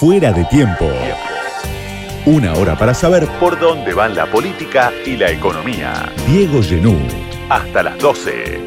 Fuera 0.00 0.32
de 0.32 0.46
tiempo. 0.46 0.86
Una 2.24 2.54
hora 2.54 2.74
para 2.74 2.94
saber 2.94 3.28
por 3.38 3.60
dónde 3.60 3.92
van 3.92 4.14
la 4.14 4.24
política 4.24 4.90
y 5.04 5.14
la 5.14 5.30
economía. 5.30 6.10
Diego 6.26 6.62
Genú. 6.62 6.96
Hasta 7.50 7.82
las 7.82 7.98
12. 7.98 8.66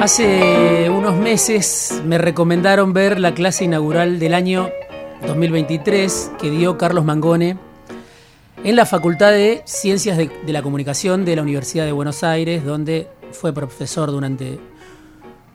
Hace 0.00 0.88
unos 0.88 1.14
meses 1.18 2.00
me 2.06 2.16
recomendaron 2.16 2.94
ver 2.94 3.20
la 3.20 3.34
clase 3.34 3.66
inaugural 3.66 4.18
del 4.18 4.32
año 4.32 4.70
2023 5.26 6.32
que 6.40 6.48
dio 6.48 6.78
Carlos 6.78 7.04
Mangone 7.04 7.58
en 8.64 8.76
la 8.76 8.86
Facultad 8.86 9.32
de 9.32 9.60
Ciencias 9.66 10.16
de, 10.16 10.30
la 10.46 10.62
Comunicación 10.62 11.26
de 11.26 11.36
la 11.36 11.42
Universidad 11.42 11.84
de 11.84 11.92
Buenos 11.92 12.24
Aires, 12.24 12.64
donde 12.64 13.08
fue 13.32 13.52
profesor 13.52 14.10
durante 14.10 14.58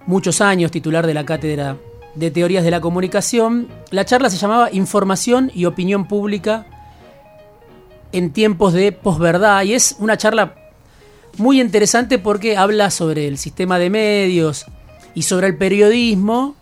muchos 0.05 0.41
años, 0.41 0.71
titular 0.71 1.07
de 1.07 1.13
la 1.13 1.25
cátedra 1.25 1.77
de 2.15 2.31
Teorías 2.31 2.63
de 2.63 2.71
la 2.71 2.81
Comunicación. 2.81 3.67
La 3.89 4.05
charla 4.05 4.29
se 4.29 4.37
llamaba 4.37 4.71
Información 4.71 5.51
y 5.53 5.65
Opinión 5.65 6.07
Pública 6.07 6.65
en 8.11 8.31
tiempos 8.31 8.73
de 8.73 8.91
posverdad 8.91 9.63
y 9.63 9.73
es 9.73 9.95
una 9.99 10.17
charla 10.17 10.55
muy 11.37 11.61
interesante 11.61 12.19
porque 12.19 12.57
habla 12.57 12.91
sobre 12.91 13.27
el 13.27 13.37
sistema 13.37 13.79
de 13.79 13.89
medios 13.89 14.65
y 15.15 15.23
sobre 15.23 15.47
el 15.47 15.57
periodismo 15.57 16.55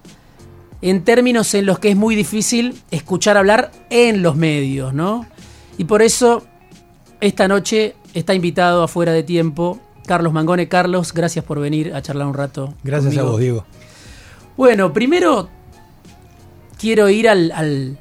en 0.81 1.03
términos 1.03 1.53
en 1.55 1.65
los 1.65 1.79
que 1.79 1.89
es 1.89 1.95
muy 1.95 2.15
difícil 2.15 2.79
escuchar 2.91 3.35
hablar 3.35 3.71
en 3.89 4.21
los 4.21 4.35
medios, 4.35 4.93
¿no? 4.93 5.25
Y 5.77 5.85
por 5.85 6.01
eso 6.01 6.43
esta 7.19 7.47
noche 7.47 7.95
está 8.13 8.33
invitado 8.33 8.83
afuera 8.83 9.11
de 9.11 9.23
tiempo 9.23 9.79
Carlos 10.09 10.33
Mangone. 10.33 10.67
Carlos, 10.67 11.13
gracias 11.13 11.45
por 11.45 11.59
venir 11.59 11.93
a 11.93 12.01
charlar 12.01 12.25
un 12.25 12.33
rato. 12.33 12.73
Gracias 12.83 13.15
a 13.15 13.21
vos, 13.21 13.39
Diego. 13.39 13.63
Bueno, 14.57 14.91
primero 14.91 15.49
quiero 16.79 17.09
ir 17.09 17.29
al, 17.29 17.51
al, 17.51 17.99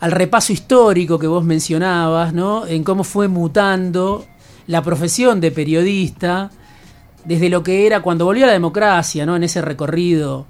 al, 0.00 0.10
repaso 0.10 0.52
histórico 0.52 1.16
que 1.16 1.28
vos 1.28 1.44
mencionabas, 1.44 2.34
¿no? 2.34 2.66
En 2.66 2.82
cómo 2.82 3.04
fue 3.04 3.28
mutando 3.28 4.24
la 4.66 4.82
profesión 4.82 5.40
de 5.40 5.52
periodista 5.52 6.50
desde 7.24 7.48
lo 7.48 7.62
que 7.62 7.86
era 7.86 8.02
cuando 8.02 8.24
volvió 8.24 8.46
a 8.46 8.48
la 8.48 8.52
democracia, 8.52 9.24
¿no? 9.24 9.36
En 9.36 9.44
ese 9.44 9.62
recorrido 9.62 10.46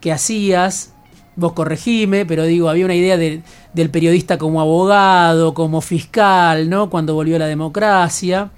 que 0.00 0.10
hacías 0.10 0.94
vos 1.36 1.52
corregime, 1.52 2.26
pero 2.26 2.42
digo, 2.42 2.68
había 2.68 2.86
una 2.86 2.96
idea 2.96 3.16
del 3.16 3.90
periodista 3.90 4.36
como 4.36 4.60
abogado, 4.60 5.54
como 5.54 5.80
fiscal, 5.80 6.68
¿no? 6.68 6.90
Cuando 6.90 7.14
volvió 7.14 7.38
la 7.38 7.46
democracia. 7.46 8.50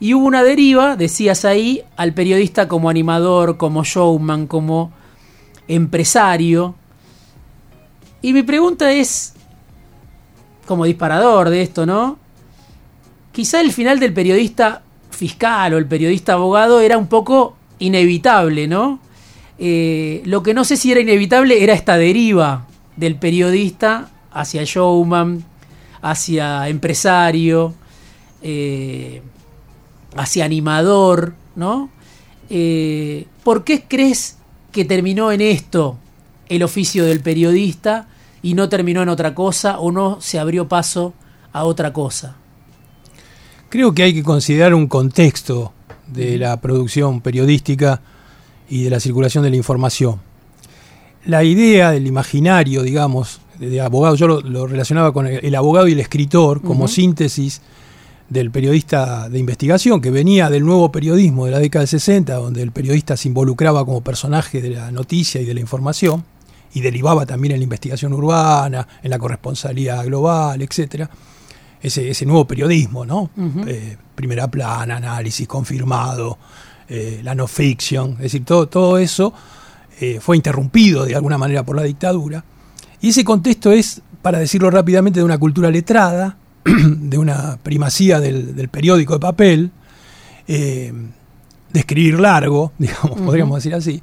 Y 0.00 0.14
hubo 0.14 0.24
una 0.24 0.42
deriva, 0.42 0.96
decías 0.96 1.44
ahí, 1.44 1.82
al 1.96 2.14
periodista 2.14 2.66
como 2.66 2.88
animador, 2.88 3.58
como 3.58 3.84
showman, 3.84 4.46
como 4.46 4.92
empresario. 5.68 6.74
Y 8.22 8.32
mi 8.32 8.42
pregunta 8.42 8.90
es, 8.92 9.34
como 10.66 10.86
disparador 10.86 11.50
de 11.50 11.62
esto, 11.62 11.84
¿no? 11.84 12.18
Quizá 13.32 13.60
el 13.60 13.72
final 13.72 14.00
del 14.00 14.12
periodista 14.14 14.82
fiscal 15.10 15.74
o 15.74 15.78
el 15.78 15.86
periodista 15.86 16.32
abogado 16.32 16.80
era 16.80 16.96
un 16.96 17.06
poco 17.06 17.56
inevitable, 17.78 18.68
¿no? 18.68 19.00
Eh, 19.58 20.22
lo 20.24 20.42
que 20.42 20.54
no 20.54 20.64
sé 20.64 20.78
si 20.78 20.90
era 20.90 21.00
inevitable 21.00 21.62
era 21.62 21.74
esta 21.74 21.98
deriva 21.98 22.66
del 22.96 23.16
periodista 23.16 24.08
hacia 24.32 24.62
showman, 24.64 25.44
hacia 26.00 26.68
empresario, 26.68 27.74
eh, 28.42 29.22
hacia 30.16 30.44
animador, 30.44 31.34
¿no? 31.56 31.90
Eh, 32.48 33.26
¿Por 33.44 33.64
qué 33.64 33.84
crees 33.86 34.36
que 34.72 34.84
terminó 34.84 35.32
en 35.32 35.40
esto 35.40 35.98
el 36.48 36.62
oficio 36.62 37.04
del 37.04 37.20
periodista 37.20 38.08
y 38.42 38.54
no 38.54 38.68
terminó 38.68 39.02
en 39.02 39.08
otra 39.08 39.34
cosa 39.34 39.78
o 39.78 39.92
no 39.92 40.20
se 40.20 40.38
abrió 40.38 40.68
paso 40.68 41.14
a 41.52 41.64
otra 41.64 41.92
cosa? 41.92 42.36
Creo 43.68 43.94
que 43.94 44.02
hay 44.02 44.14
que 44.14 44.24
considerar 44.24 44.74
un 44.74 44.88
contexto 44.88 45.72
de 46.08 46.38
la 46.38 46.60
producción 46.60 47.20
periodística 47.20 48.02
y 48.68 48.84
de 48.84 48.90
la 48.90 49.00
circulación 49.00 49.44
de 49.44 49.50
la 49.50 49.56
información. 49.56 50.20
La 51.24 51.44
idea 51.44 51.92
del 51.92 52.06
imaginario, 52.06 52.82
digamos, 52.82 53.40
de, 53.58 53.80
abogado, 53.80 54.16
yo 54.16 54.26
lo, 54.26 54.66
relacionaba 54.66 55.12
con 55.12 55.26
el, 55.26 55.54
abogado 55.54 55.86
y 55.86 55.92
el 55.92 56.00
escritor 56.00 56.62
como 56.62 56.88
síntesis 56.88 57.60
del 58.30 58.50
periodista 58.52 59.28
de 59.28 59.38
investigación, 59.38 60.00
que 60.00 60.10
venía 60.10 60.48
del 60.48 60.64
nuevo 60.64 60.90
periodismo 60.90 61.46
de 61.46 61.50
la 61.50 61.58
década 61.58 61.82
de 61.82 61.88
60, 61.88 62.34
donde 62.36 62.62
el 62.62 62.70
periodista 62.70 63.16
se 63.16 63.28
involucraba 63.28 63.84
como 63.84 64.02
personaje 64.02 64.62
de 64.62 64.70
la 64.70 64.90
noticia 64.92 65.40
y 65.40 65.44
de 65.44 65.52
la 65.52 65.60
información, 65.60 66.24
y 66.72 66.80
derivaba 66.80 67.26
también 67.26 67.52
en 67.52 67.60
la 67.60 67.64
investigación 67.64 68.12
urbana, 68.12 68.86
en 69.02 69.10
la 69.10 69.18
corresponsalía 69.18 70.02
global, 70.04 70.62
etcétera. 70.62 71.10
Ese, 71.82 72.10
ese 72.10 72.24
nuevo 72.24 72.46
periodismo, 72.46 73.04
¿no? 73.04 73.30
Eh, 73.66 73.96
primera 74.14 74.48
plana, 74.48 74.96
análisis 74.98 75.48
confirmado, 75.48 76.38
eh, 76.88 77.20
la 77.24 77.34
no 77.34 77.48
fiction, 77.48 78.12
es 78.12 78.18
decir, 78.18 78.44
todo, 78.44 78.68
todo 78.68 78.98
eso 78.98 79.32
eh, 80.00 80.18
fue 80.20 80.36
interrumpido 80.36 81.04
de 81.04 81.16
alguna 81.16 81.38
manera 81.38 81.64
por 81.64 81.74
la 81.74 81.82
dictadura. 81.82 82.44
Y 83.00 83.08
ese 83.08 83.24
contexto 83.24 83.72
es, 83.72 84.02
para 84.22 84.38
decirlo 84.38 84.70
rápidamente, 84.70 85.20
de 85.20 85.24
una 85.24 85.38
cultura 85.38 85.70
letrada, 85.70 86.36
de 86.64 87.18
una 87.18 87.58
primacía 87.62 88.20
del, 88.20 88.68
periódico 88.68 89.14
de 89.14 89.20
papel, 89.20 89.70
eh, 90.48 90.92
de 91.72 91.80
escribir 91.80 92.18
largo, 92.18 92.72
digamos, 92.78 93.20
podríamos 93.20 93.56
decir 93.56 93.74
así. 93.74 94.02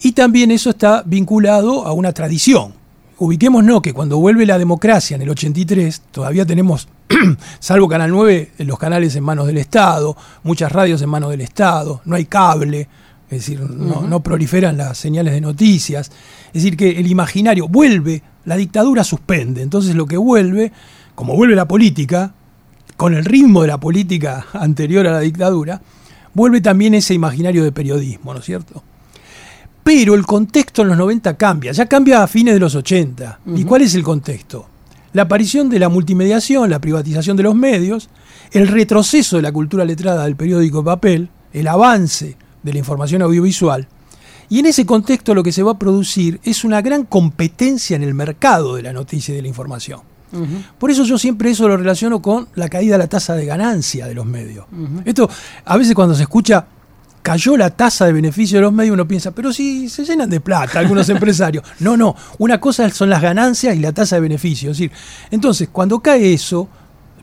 Y 0.00 0.12
también 0.12 0.50
eso 0.50 0.70
está 0.70 1.02
vinculado 1.04 1.86
a 1.86 1.92
una 1.92 2.12
tradición. 2.12 2.74
Ubiquémonos 3.18 3.82
que 3.82 3.92
cuando 3.92 4.18
vuelve 4.18 4.46
la 4.46 4.58
democracia 4.58 5.16
en 5.16 5.22
el 5.22 5.30
83, 5.30 6.02
todavía 6.12 6.46
tenemos 6.46 6.88
salvo 7.58 7.88
Canal 7.88 8.10
9, 8.10 8.52
los 8.58 8.78
canales 8.78 9.16
en 9.16 9.24
manos 9.24 9.46
del 9.46 9.58
Estado, 9.58 10.16
muchas 10.44 10.70
radios 10.70 11.02
en 11.02 11.08
manos 11.08 11.30
del 11.30 11.40
Estado, 11.40 12.00
no 12.04 12.14
hay 12.14 12.26
cable, 12.26 12.88
es 13.30 13.38
decir, 13.40 13.60
no, 13.60 14.20
proliferan 14.20 14.76
las 14.78 14.96
señales 14.96 15.34
de 15.34 15.40
noticias. 15.40 16.10
Es 16.46 16.62
decir, 16.62 16.76
que 16.76 16.98
el 16.98 17.06
imaginario 17.06 17.68
vuelve, 17.68 18.22
la 18.44 18.56
dictadura 18.56 19.04
suspende, 19.04 19.62
entonces 19.62 19.94
lo 19.94 20.06
que 20.06 20.16
vuelve, 20.16 20.72
como 21.18 21.34
vuelve 21.34 21.56
la 21.56 21.66
política, 21.66 22.32
con 22.96 23.12
el 23.12 23.24
ritmo 23.24 23.62
de 23.62 23.66
la 23.66 23.80
política 23.80 24.46
anterior 24.52 25.04
a 25.04 25.10
la 25.10 25.18
dictadura, 25.18 25.82
vuelve 26.32 26.60
también 26.60 26.94
ese 26.94 27.12
imaginario 27.12 27.64
de 27.64 27.72
periodismo, 27.72 28.32
¿no 28.32 28.38
es 28.38 28.46
cierto? 28.46 28.84
Pero 29.82 30.14
el 30.14 30.24
contexto 30.24 30.82
en 30.82 30.88
los 30.88 30.96
90 30.96 31.36
cambia, 31.36 31.72
ya 31.72 31.86
cambia 31.86 32.22
a 32.22 32.28
fines 32.28 32.54
de 32.54 32.60
los 32.60 32.76
80. 32.76 33.40
¿Y 33.56 33.64
cuál 33.64 33.82
es 33.82 33.96
el 33.96 34.04
contexto? 34.04 34.68
la 35.12 35.22
aparición 35.22 35.68
de 35.70 35.80
la 35.80 35.88
multimediación, 35.88 36.70
la 36.70 36.78
privatización 36.78 37.36
de 37.36 37.42
los 37.42 37.56
medios, 37.56 38.10
el 38.52 38.68
retroceso 38.68 39.36
de 39.36 39.42
la 39.42 39.50
cultura 39.50 39.84
letrada 39.84 40.22
del 40.22 40.36
periódico 40.36 40.84
papel, 40.84 41.30
el 41.52 41.66
avance 41.66 42.36
de 42.62 42.72
la 42.72 42.78
información 42.78 43.22
audiovisual. 43.22 43.88
Y 44.50 44.60
en 44.60 44.66
ese 44.66 44.86
contexto 44.86 45.34
lo 45.34 45.42
que 45.42 45.50
se 45.50 45.64
va 45.64 45.72
a 45.72 45.78
producir 45.80 46.38
es 46.44 46.62
una 46.62 46.80
gran 46.80 47.06
competencia 47.06 47.96
en 47.96 48.04
el 48.04 48.14
mercado 48.14 48.76
de 48.76 48.82
la 48.82 48.92
noticia 48.92 49.32
y 49.32 49.36
de 49.36 49.42
la 49.42 49.48
información. 49.48 50.02
Por 50.78 50.90
eso 50.90 51.04
yo 51.04 51.18
siempre 51.18 51.50
eso 51.50 51.68
lo 51.68 51.76
relaciono 51.76 52.20
con 52.20 52.48
la 52.54 52.68
caída 52.68 52.94
de 52.94 52.98
la 52.98 53.06
tasa 53.08 53.34
de 53.34 53.46
ganancia 53.46 54.06
de 54.06 54.14
los 54.14 54.26
medios. 54.26 54.66
Esto, 55.04 55.28
a 55.64 55.76
veces 55.76 55.94
cuando 55.94 56.14
se 56.14 56.22
escucha 56.22 56.66
cayó 57.22 57.56
la 57.56 57.70
tasa 57.70 58.06
de 58.06 58.12
beneficio 58.12 58.58
de 58.58 58.62
los 58.62 58.72
medios, 58.72 58.94
uno 58.94 59.06
piensa, 59.06 59.32
pero 59.32 59.52
si 59.52 59.88
se 59.88 60.04
llenan 60.04 60.30
de 60.30 60.40
plata 60.40 60.78
algunos 60.78 61.08
empresarios. 61.10 61.64
No, 61.80 61.96
no, 61.96 62.14
una 62.38 62.58
cosa 62.58 62.88
son 62.90 63.10
las 63.10 63.20
ganancias 63.20 63.76
y 63.76 63.80
la 63.80 63.92
tasa 63.92 64.16
de 64.16 64.22
beneficio. 64.22 64.70
Es 64.70 64.78
decir, 64.78 64.92
entonces, 65.30 65.68
cuando 65.70 66.00
cae 66.00 66.32
eso, 66.32 66.68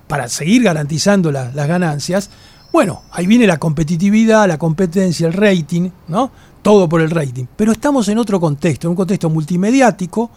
para 0.08 0.30
seguir 0.30 0.64
garantizando 0.64 1.32
las 1.32 1.68
ganancias, 1.68 2.30
bueno, 2.72 3.04
ahí 3.12 3.26
viene 3.26 3.48
la 3.48 3.58
competitividad, 3.58 4.48
la 4.48 4.58
competencia, 4.58 5.28
el 5.28 5.34
rating, 5.34 5.90
¿no? 6.08 6.30
Todo 6.62 6.90
por 6.90 7.02
el 7.02 7.10
rating. 7.10 7.46
Pero 7.56 7.72
estamos 7.72 8.08
en 8.09 8.18
otro 8.18 8.40
contexto, 8.40 8.88
en 8.88 8.90
un 8.90 8.96
contexto 8.96 9.29
multimediático, 9.29 10.29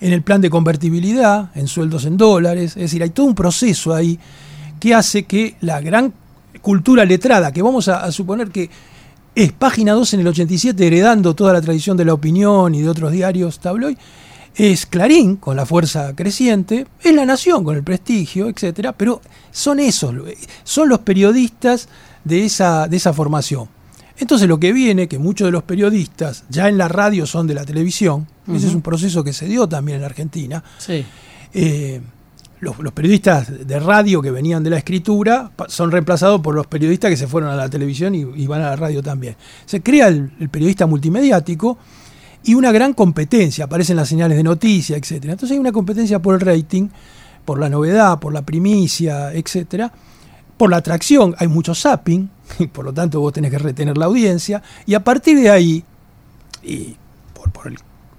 en 0.00 0.12
el 0.12 0.22
plan 0.22 0.40
de 0.40 0.50
convertibilidad, 0.50 1.50
en 1.54 1.68
sueldos 1.68 2.04
en 2.04 2.16
dólares, 2.16 2.72
es 2.76 2.82
decir, 2.82 3.02
hay 3.02 3.10
todo 3.10 3.26
un 3.26 3.34
proceso 3.34 3.94
ahí 3.94 4.18
que 4.78 4.94
hace 4.94 5.24
que 5.24 5.56
la 5.60 5.80
gran 5.80 6.12
cultura 6.62 7.04
letrada, 7.04 7.52
que 7.52 7.62
vamos 7.62 7.88
a 7.88 8.10
suponer 8.12 8.50
que 8.50 8.70
es 9.34 9.52
página 9.52 9.92
2 9.92 10.14
en 10.14 10.20
el 10.20 10.26
87, 10.26 10.84
heredando 10.84 11.32
toda 11.34 11.52
la 11.52 11.60
tradición 11.60 11.96
de 11.96 12.04
la 12.04 12.12
opinión 12.12 12.74
y 12.74 12.82
de 12.82 12.88
otros 12.88 13.12
diarios 13.12 13.60
tabloid. 13.60 13.96
Es 14.56 14.84
Clarín, 14.84 15.36
con 15.36 15.54
la 15.54 15.64
fuerza 15.64 16.16
creciente, 16.16 16.88
es 17.00 17.14
La 17.14 17.24
Nación, 17.24 17.62
con 17.62 17.76
el 17.76 17.84
prestigio, 17.84 18.48
etcétera, 18.48 18.92
pero 18.92 19.20
son 19.52 19.78
esos, 19.78 20.12
son 20.64 20.88
los 20.88 20.98
periodistas 21.00 21.88
de 22.24 22.46
esa, 22.46 22.88
de 22.88 22.96
esa 22.96 23.12
formación. 23.12 23.68
Entonces 24.18 24.48
lo 24.48 24.58
que 24.58 24.72
viene, 24.72 25.08
que 25.08 25.18
muchos 25.18 25.46
de 25.46 25.52
los 25.52 25.62
periodistas 25.62 26.44
ya 26.48 26.68
en 26.68 26.76
la 26.76 26.88
radio 26.88 27.26
son 27.26 27.46
de 27.46 27.54
la 27.54 27.64
televisión, 27.64 28.26
ese 28.52 28.66
es 28.66 28.74
un 28.74 28.82
proceso 28.82 29.22
que 29.22 29.32
se 29.32 29.46
dio 29.46 29.68
también 29.68 29.98
en 29.98 30.04
Argentina, 30.04 30.62
sí. 30.78 31.04
Eh, 31.54 32.00
los, 32.60 32.76
periodistas 32.92 33.66
de 33.66 33.78
radio 33.78 34.20
que 34.20 34.30
venían 34.30 34.64
de 34.64 34.70
la 34.70 34.78
escritura 34.78 35.52
son 35.68 35.90
reemplazados 35.90 36.40
por 36.40 36.54
los 36.54 36.66
periodistas 36.66 37.10
que 37.10 37.16
se 37.16 37.28
fueron 37.28 37.50
a 37.50 37.56
la 37.56 37.68
televisión 37.68 38.14
y, 38.14 38.46
van 38.46 38.62
a 38.62 38.70
la 38.70 38.76
radio 38.76 39.02
también. 39.02 39.36
Se 39.64 39.80
crea 39.80 40.08
el, 40.08 40.30
periodista 40.50 40.86
multimediático 40.86 41.78
y 42.44 42.54
una 42.54 42.72
gran 42.72 42.94
competencia, 42.94 43.66
aparecen 43.66 43.96
las 43.96 44.08
señales 44.08 44.36
de 44.36 44.42
noticia, 44.42 44.96
etcétera. 44.96 45.34
Entonces 45.34 45.54
hay 45.54 45.60
una 45.60 45.72
competencia 45.72 46.20
por 46.20 46.34
el 46.34 46.40
rating, 46.40 46.88
por 47.44 47.60
la 47.60 47.68
novedad, 47.68 48.18
por 48.18 48.32
la 48.32 48.42
primicia, 48.42 49.32
etcétera, 49.32 49.92
por 50.58 50.70
la 50.70 50.76
atracción, 50.78 51.34
hay 51.38 51.48
mucho 51.48 51.74
zapping, 51.74 52.28
y 52.58 52.66
por 52.66 52.84
lo 52.84 52.92
tanto 52.92 53.20
vos 53.20 53.32
tenés 53.32 53.50
que 53.50 53.58
retener 53.58 53.96
la 53.96 54.06
audiencia, 54.06 54.62
y 54.84 54.94
a 54.94 55.02
partir 55.02 55.40
de 55.40 55.50
ahí, 55.50 55.84
y 56.62 56.96
por 57.52 57.68
el 57.68 57.78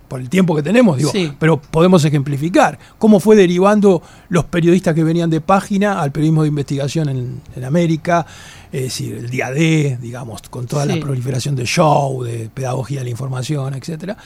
por 0.09 0.19
el 0.19 0.27
tiempo 0.27 0.56
que 0.56 0.63
tenemos, 0.63 0.97
digo, 0.97 1.12
pero 1.38 1.62
podemos 1.62 2.03
ejemplificar 2.03 2.80
cómo 2.97 3.19
fue 3.19 3.36
derivando 3.36 4.01
los 4.27 4.44
periodistas 4.45 4.95
que 4.95 5.03
venían 5.03 5.30
de 5.30 5.39
página 5.39 6.01
al 6.01 6.12
periodismo 6.12 6.41
de 6.41 6.50
investigación 6.50 7.09
en, 7.56 7.63
América, 7.63 8.25
es 8.71 8.83
decir, 8.83 9.15
el 9.15 9.30
día 9.30 9.51
D, 9.51 10.00
digamos, 10.01 10.41
con 10.50 10.65
toda 10.65 10.86
la 10.88 11.00
proliferación 11.00 11.56
de 11.56 11.65
show, 11.65 12.24
de 12.24 12.50
pedagogía 12.51 13.00
de 13.00 13.03
la 13.03 13.09
información, 13.12 13.75
etcétera. 13.75 14.18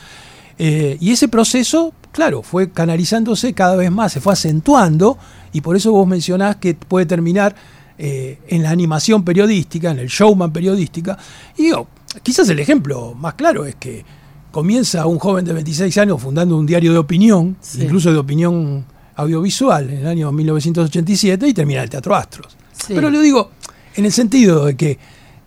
Eh, 0.57 0.97
y 1.01 1.11
ese 1.11 1.27
proceso, 1.27 1.93
claro, 2.13 2.43
fue 2.43 2.71
canalizándose 2.71 3.53
cada 3.53 3.75
vez 3.75 3.91
más, 3.91 4.13
se 4.13 4.21
fue 4.21 4.31
acentuando, 4.31 5.17
y 5.51 5.59
por 5.59 5.75
eso 5.75 5.91
vos 5.91 6.07
mencionás 6.07 6.55
que 6.55 6.75
puede 6.75 7.05
terminar 7.05 7.55
eh, 7.97 8.39
en 8.47 8.63
la 8.63 8.71
animación 8.71 9.23
periodística, 9.23 9.91
en 9.91 9.99
el 9.99 10.07
showman 10.07 10.51
periodística. 10.51 11.17
Y 11.57 11.63
digo, 11.63 11.87
quizás 12.21 12.49
el 12.49 12.59
ejemplo 12.59 13.13
más 13.13 13.35
claro 13.35 13.65
es 13.65 13.75
que 13.75 14.03
comienza 14.51 15.05
un 15.05 15.19
joven 15.19 15.45
de 15.45 15.53
26 15.53 15.97
años 15.97 16.21
fundando 16.21 16.57
un 16.57 16.65
diario 16.65 16.93
de 16.93 16.99
opinión, 16.99 17.57
incluso 17.79 18.11
de 18.11 18.17
opinión 18.17 18.85
audiovisual, 19.15 19.89
en 19.89 19.97
el 19.99 20.07
año 20.07 20.31
1987 20.31 21.47
y 21.47 21.53
termina 21.53 21.83
el 21.83 21.89
Teatro 21.89 22.15
Astros. 22.15 22.55
Pero 22.87 23.09
lo 23.09 23.19
digo 23.19 23.51
en 23.95 24.05
el 24.05 24.11
sentido 24.11 24.65
de 24.65 24.75
que 24.75 24.99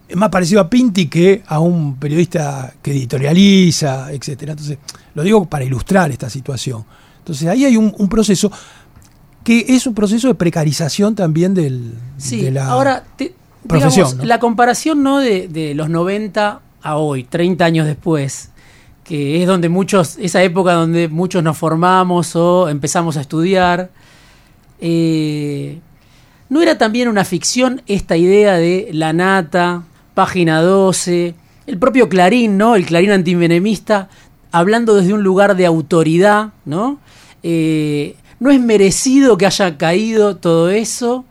es 0.08 0.16
más 0.16 0.28
parecido 0.30 0.60
a 0.60 0.70
Pinti 0.70 1.08
que 1.08 1.42
a 1.46 1.58
un 1.58 1.96
periodista 1.96 2.72
que 2.80 2.92
editorializa, 2.92 4.12
etcétera. 4.12 4.52
Entonces, 4.52 4.78
lo 5.14 5.22
digo 5.22 5.44
para 5.46 5.64
ilustrar 5.64 6.10
esta 6.10 6.30
situación. 6.30 6.84
Entonces, 7.18 7.48
ahí 7.48 7.64
hay 7.64 7.76
un, 7.76 8.08
proceso 8.08 8.52
que 9.46 9.64
es 9.68 9.86
un 9.86 9.94
proceso 9.94 10.26
de 10.26 10.34
precarización 10.34 11.14
también 11.14 11.54
del, 11.54 11.92
de 12.32 12.50
la 12.50 12.66
ahora 12.66 13.04
profesión. 13.64 14.26
La 14.26 14.40
comparación 14.40 15.04
¿no? 15.04 15.20
de, 15.20 15.46
de 15.46 15.72
los 15.72 15.88
90 15.88 16.60
a 16.82 16.96
hoy, 16.96 17.22
30 17.22 17.64
años 17.64 17.86
después, 17.86 18.50
que 19.04 19.40
es 19.40 19.46
donde 19.46 19.68
muchos, 19.68 20.18
esa 20.18 20.42
época 20.42 20.72
donde 20.72 21.06
muchos 21.06 21.44
nos 21.44 21.56
formamos 21.56 22.34
o 22.34 22.68
empezamos 22.68 23.16
a 23.16 23.20
estudiar. 23.20 23.90
Eh, 24.80 25.78
¿No 26.48 26.60
era 26.60 26.76
también 26.76 27.06
una 27.06 27.24
ficción 27.24 27.82
esta 27.86 28.16
idea 28.16 28.54
de 28.54 28.88
la 28.90 29.12
nata, 29.12 29.84
página 30.14 30.60
12, 30.60 31.36
el 31.68 31.78
propio 31.78 32.08
Clarín, 32.08 32.58
¿no? 32.58 32.74
El 32.74 32.84
Clarín 32.84 33.12
antivenemista, 33.12 34.08
hablando 34.50 34.96
desde 34.96 35.12
un 35.12 35.22
lugar 35.22 35.54
de 35.54 35.66
autoridad, 35.66 36.48
¿no? 36.64 36.98
Eh, 37.44 38.16
no 38.40 38.50
es 38.50 38.60
merecido 38.60 39.38
que 39.38 39.46
haya 39.46 39.78
caído 39.78 40.36
todo 40.36 40.70
eso. 40.70 41.24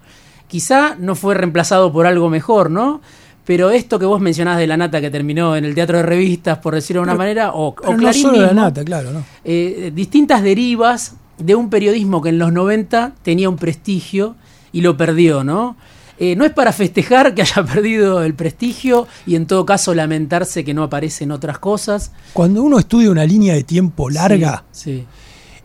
Quizá 0.48 0.96
no 0.96 1.16
fue 1.16 1.36
reemplazado 1.36 1.92
por 1.92 2.06
algo 2.08 2.30
mejor, 2.30 2.70
¿no? 2.70 3.02
Pero 3.46 3.70
esto 3.70 4.00
que 4.00 4.06
vos 4.06 4.20
mencionás 4.20 4.58
de 4.58 4.66
la 4.66 4.76
nata 4.76 5.00
que 5.02 5.12
terminó 5.12 5.56
en 5.56 5.66
el 5.66 5.76
teatro 5.76 5.98
de 5.98 6.04
revistas, 6.04 6.58
por 6.58 6.74
decirlo 6.74 7.02
de 7.02 7.10
una 7.10 7.16
manera, 7.16 7.52
o, 7.54 7.76
o 7.84 7.94
no 7.96 8.14
solo 8.14 8.42
la 8.42 8.54
nata, 8.54 8.84
claro, 8.84 9.12
¿no? 9.12 9.24
Eh, 9.44 9.92
distintas 9.94 10.42
derivas 10.42 11.14
de 11.38 11.54
un 11.54 11.70
periodismo 11.70 12.22
que 12.22 12.30
en 12.30 12.40
los 12.40 12.52
90 12.52 13.14
tenía 13.22 13.50
un 13.50 13.58
prestigio 13.58 14.36
y 14.72 14.82
lo 14.82 14.98
perdió, 14.98 15.44
¿no? 15.44 15.76
Eh, 16.18 16.36
no 16.36 16.46
es 16.46 16.54
para 16.54 16.72
festejar 16.72 17.36
que 17.36 17.42
haya 17.42 17.64
perdido 17.74 18.24
el 18.24 18.34
prestigio 18.34 19.08
y 19.26 19.36
en 19.36 19.46
todo 19.46 19.66
caso 19.66 19.94
lamentarse 19.94 20.64
que 20.64 20.74
no 20.74 20.84
aparecen 20.84 21.32
otras 21.32 21.60
cosas. 21.60 22.12
Cuando 22.34 22.64
uno 22.64 22.80
estudia 22.80 23.12
una 23.12 23.26
línea 23.26 23.54
de 23.54 23.64
tiempo 23.64 24.10
larga, 24.10 24.64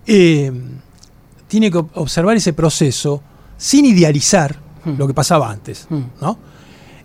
eh, 0.07 0.53
tiene 1.51 1.69
que 1.69 1.79
observar 1.79 2.37
ese 2.37 2.53
proceso 2.53 3.21
sin 3.57 3.85
idealizar 3.85 4.57
hmm. 4.85 4.93
lo 4.97 5.07
que 5.09 5.13
pasaba 5.13 5.51
antes, 5.51 5.87
hmm. 5.91 6.03
¿no? 6.23 6.39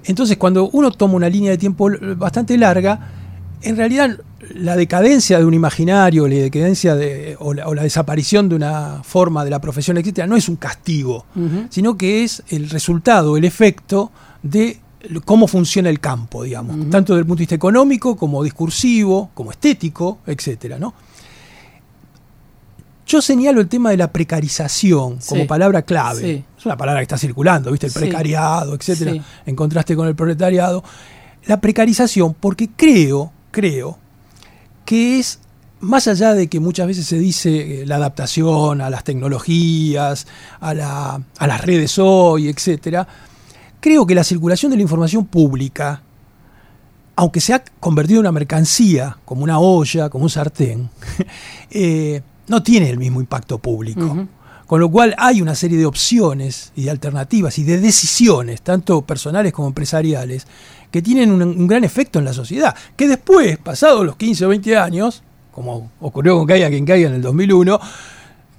Entonces, 0.06 0.38
cuando 0.38 0.70
uno 0.70 0.92
toma 0.92 1.16
una 1.16 1.28
línea 1.28 1.50
de 1.50 1.58
tiempo 1.58 1.90
bastante 2.16 2.56
larga, 2.60 3.12
en 3.64 3.76
realidad 3.76 4.20
la 4.54 4.76
decadencia 4.76 5.40
de 5.40 5.46
un 5.46 5.56
imaginario, 5.56 6.28
la 6.28 6.36
decadencia 6.36 6.96
de, 6.96 7.36
o, 7.40 7.56
la, 7.56 7.82
desaparición 7.82 8.48
de 8.48 8.56
una 8.56 9.02
forma 9.04 9.44
de 9.44 9.50
la 9.50 9.60
profesión, 9.60 9.98
etcétera, 9.98 10.28
no 10.28 10.36
es 10.36 10.48
un 10.48 10.58
castigo, 10.58 11.26
sino 11.72 11.98
que 11.98 12.24
es 12.24 12.44
el 12.50 12.70
resultado, 12.70 13.36
el 13.36 13.46
efecto 13.46 14.12
de 14.44 14.80
cómo 15.26 15.48
funciona 15.48 15.90
el 15.90 16.00
campo, 16.00 16.44
digamos, 16.44 16.88
tanto 16.92 17.14
desde 17.14 17.22
el 17.22 17.26
punto 17.26 17.40
de 17.40 17.44
vista 17.44 17.56
económico 17.56 18.16
como 18.16 18.44
discursivo, 18.44 19.32
como 19.34 19.50
estético, 19.50 20.20
etcétera, 20.28 20.78
¿no? 20.78 20.94
Yo 23.06 23.22
señalo 23.22 23.62
el 23.62 23.68
tema 23.68 23.92
de 23.92 23.98
la 23.98 24.12
precarización 24.12 25.20
como 25.28 25.46
palabra 25.46 25.84
clave. 25.84 26.46
Es 26.58 26.66
una 26.66 26.76
palabra 26.76 27.02
que 27.02 27.04
está 27.04 27.18
circulando, 27.18 27.72
¿viste? 27.72 27.88
El 27.88 27.94
precariado, 27.94 28.74
etcétera, 28.74 29.14
en 29.46 29.56
contraste 29.56 29.96
con 29.96 30.08
el 30.08 30.16
proletariado. 30.16 30.84
La 31.46 31.62
precarización, 31.62 32.34
porque 32.34 32.70
creo, 32.76 33.32
creo, 33.52 34.00
que 34.86 35.20
es 35.20 35.40
más 35.82 36.08
allá 36.08 36.34
de 36.34 36.48
que 36.48 36.60
muchas 36.60 36.88
veces 36.88 37.06
se 37.06 37.20
dice 37.20 37.82
eh, 37.82 37.86
la 37.86 37.98
adaptación 37.98 38.82
a 38.82 38.90
las 38.90 39.04
tecnologías, 39.04 40.26
a, 40.60 40.74
la, 40.74 41.22
a 41.38 41.48
las 41.48 41.62
redes 41.62 42.00
hoy, 42.00 42.48
etcétera, 42.50 43.08
creo 43.80 44.08
que 44.08 44.16
la 44.16 44.24
circulación 44.24 44.72
de 44.72 44.78
la 44.78 44.82
información 44.82 45.26
pública, 45.26 46.02
aunque 47.16 47.40
se 47.40 47.54
ha 47.54 47.64
convertido 47.80 48.20
en 48.20 48.24
una 48.24 48.32
mercancía, 48.32 49.18
como 49.26 49.44
una 49.44 49.60
olla, 49.60 50.10
como 50.10 50.24
un 50.24 50.30
sartén, 50.32 50.90
eh, 51.70 52.24
no 52.48 52.64
tiene 52.64 52.90
el 52.90 52.98
mismo 52.98 53.20
impacto 53.20 53.58
público. 53.58 54.28
Con 54.66 54.80
lo 54.80 54.90
cual 54.90 55.14
hay 55.20 55.42
una 55.42 55.54
serie 55.54 55.78
de 55.78 55.86
opciones 55.86 56.72
y 56.76 56.86
de 56.86 56.90
alternativas 56.90 57.60
y 57.60 57.64
de 57.64 57.80
decisiones, 57.80 58.64
tanto 58.64 59.04
personales 59.04 59.54
como 59.54 59.68
empresariales, 59.68 60.48
que 60.90 61.04
tienen 61.04 61.32
un, 61.32 61.68
gran 61.68 61.84
efecto 61.84 62.18
en 62.18 62.26
la 62.26 62.34
sociedad. 62.34 62.76
Que 62.96 63.08
después, 63.08 63.60
pasados 63.60 64.04
los 64.04 64.16
15 64.16 64.46
o 64.46 64.50
20 64.50 64.78
años, 64.78 65.22
como 65.52 65.92
ocurrió 66.00 66.36
con 66.36 66.48
Caiga 66.48 66.70
quien 66.70 66.86
caiga 66.86 67.10
en 67.10 67.16
el 67.16 67.22
2001, 67.22 67.80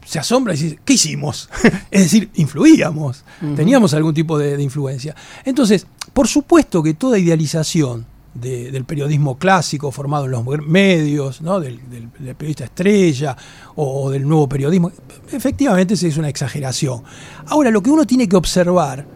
se 0.04 0.20
asombra 0.20 0.54
y 0.54 0.58
dice, 0.58 0.78
¿qué 0.84 0.92
hicimos? 0.92 1.50
es 1.90 2.02
decir, 2.02 2.30
influíamos, 2.34 3.24
teníamos 3.56 3.92
algún 3.92 4.14
tipo 4.14 4.38
de 4.38 4.62
influencia. 4.62 5.16
Entonces, 5.44 5.88
por 6.12 6.28
supuesto 6.28 6.84
que 6.84 6.94
toda 6.94 7.18
idealización 7.18 8.06
del 8.40 8.84
periodismo 8.84 9.38
clásico 9.38 9.90
formado 9.90 10.26
en 10.26 10.30
los 10.30 10.44
medios, 10.66 11.40
¿no? 11.40 11.60
del, 11.60 11.78
periodista 12.37 12.64
estrella 12.64 13.37
o, 13.75 14.11
del 14.11 14.26
nuevo 14.26 14.49
periodismo. 14.49 14.92
Efectivamente, 15.32 15.94
es 15.94 16.16
una 16.16 16.28
exageración. 16.28 17.02
Ahora, 17.46 17.70
lo 17.70 17.82
que 17.82 17.90
uno 17.90 18.06
tiene 18.06 18.28
que 18.28 18.37
observar 18.37 19.06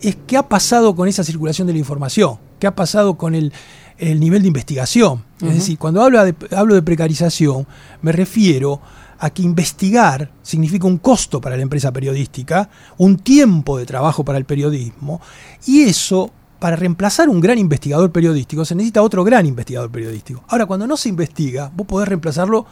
es 0.00 0.16
qué 0.26 0.36
ha 0.36 0.48
pasado 0.48 0.94
con 0.94 1.08
esa 1.08 1.24
circulación 1.24 1.66
de 1.66 1.72
la 1.72 1.78
información, 1.80 2.38
qué 2.58 2.66
ha 2.66 2.74
pasado 2.74 3.16
con 3.16 3.34
el, 3.34 3.52
nivel 3.98 4.42
de 4.42 4.48
investigación. 4.48 5.24
Es 5.42 5.54
decir, 5.54 5.76
cuando 5.76 6.02
hablo 6.02 6.24
de, 6.24 6.34
hablo 6.56 6.74
de 6.74 6.82
precarización, 6.82 7.66
me 8.00 8.12
refiero 8.12 8.80
a 9.18 9.30
que 9.30 9.42
investigar 9.42 10.30
significa 10.42 10.86
un 10.86 10.98
costo 10.98 11.40
para 11.40 11.56
la 11.56 11.62
empresa 11.62 11.92
periodística, 11.92 12.70
un 12.96 13.18
tiempo 13.18 13.76
de 13.76 13.86
trabajo 13.86 14.24
para 14.24 14.38
el 14.38 14.44
periodismo, 14.44 15.20
y 15.66 15.82
eso 15.82 16.30
para 16.58 16.76
reemplazar 16.76 17.28
un 17.28 17.40
gran 17.40 17.58
investigador 17.58 18.10
periodístico 18.10 18.64
se 18.64 18.74
necesita 18.74 19.02
otro 19.02 19.24
gran 19.24 19.46
investigador 19.46 19.90
periodístico. 19.90 20.42
Ahora, 20.48 20.66
cuando 20.66 20.86
no 20.86 20.96
se 20.96 21.08
investiga, 21.08 21.70
vos 21.74 21.86
podés 21.86 22.08
reemplazarlo 22.08 22.66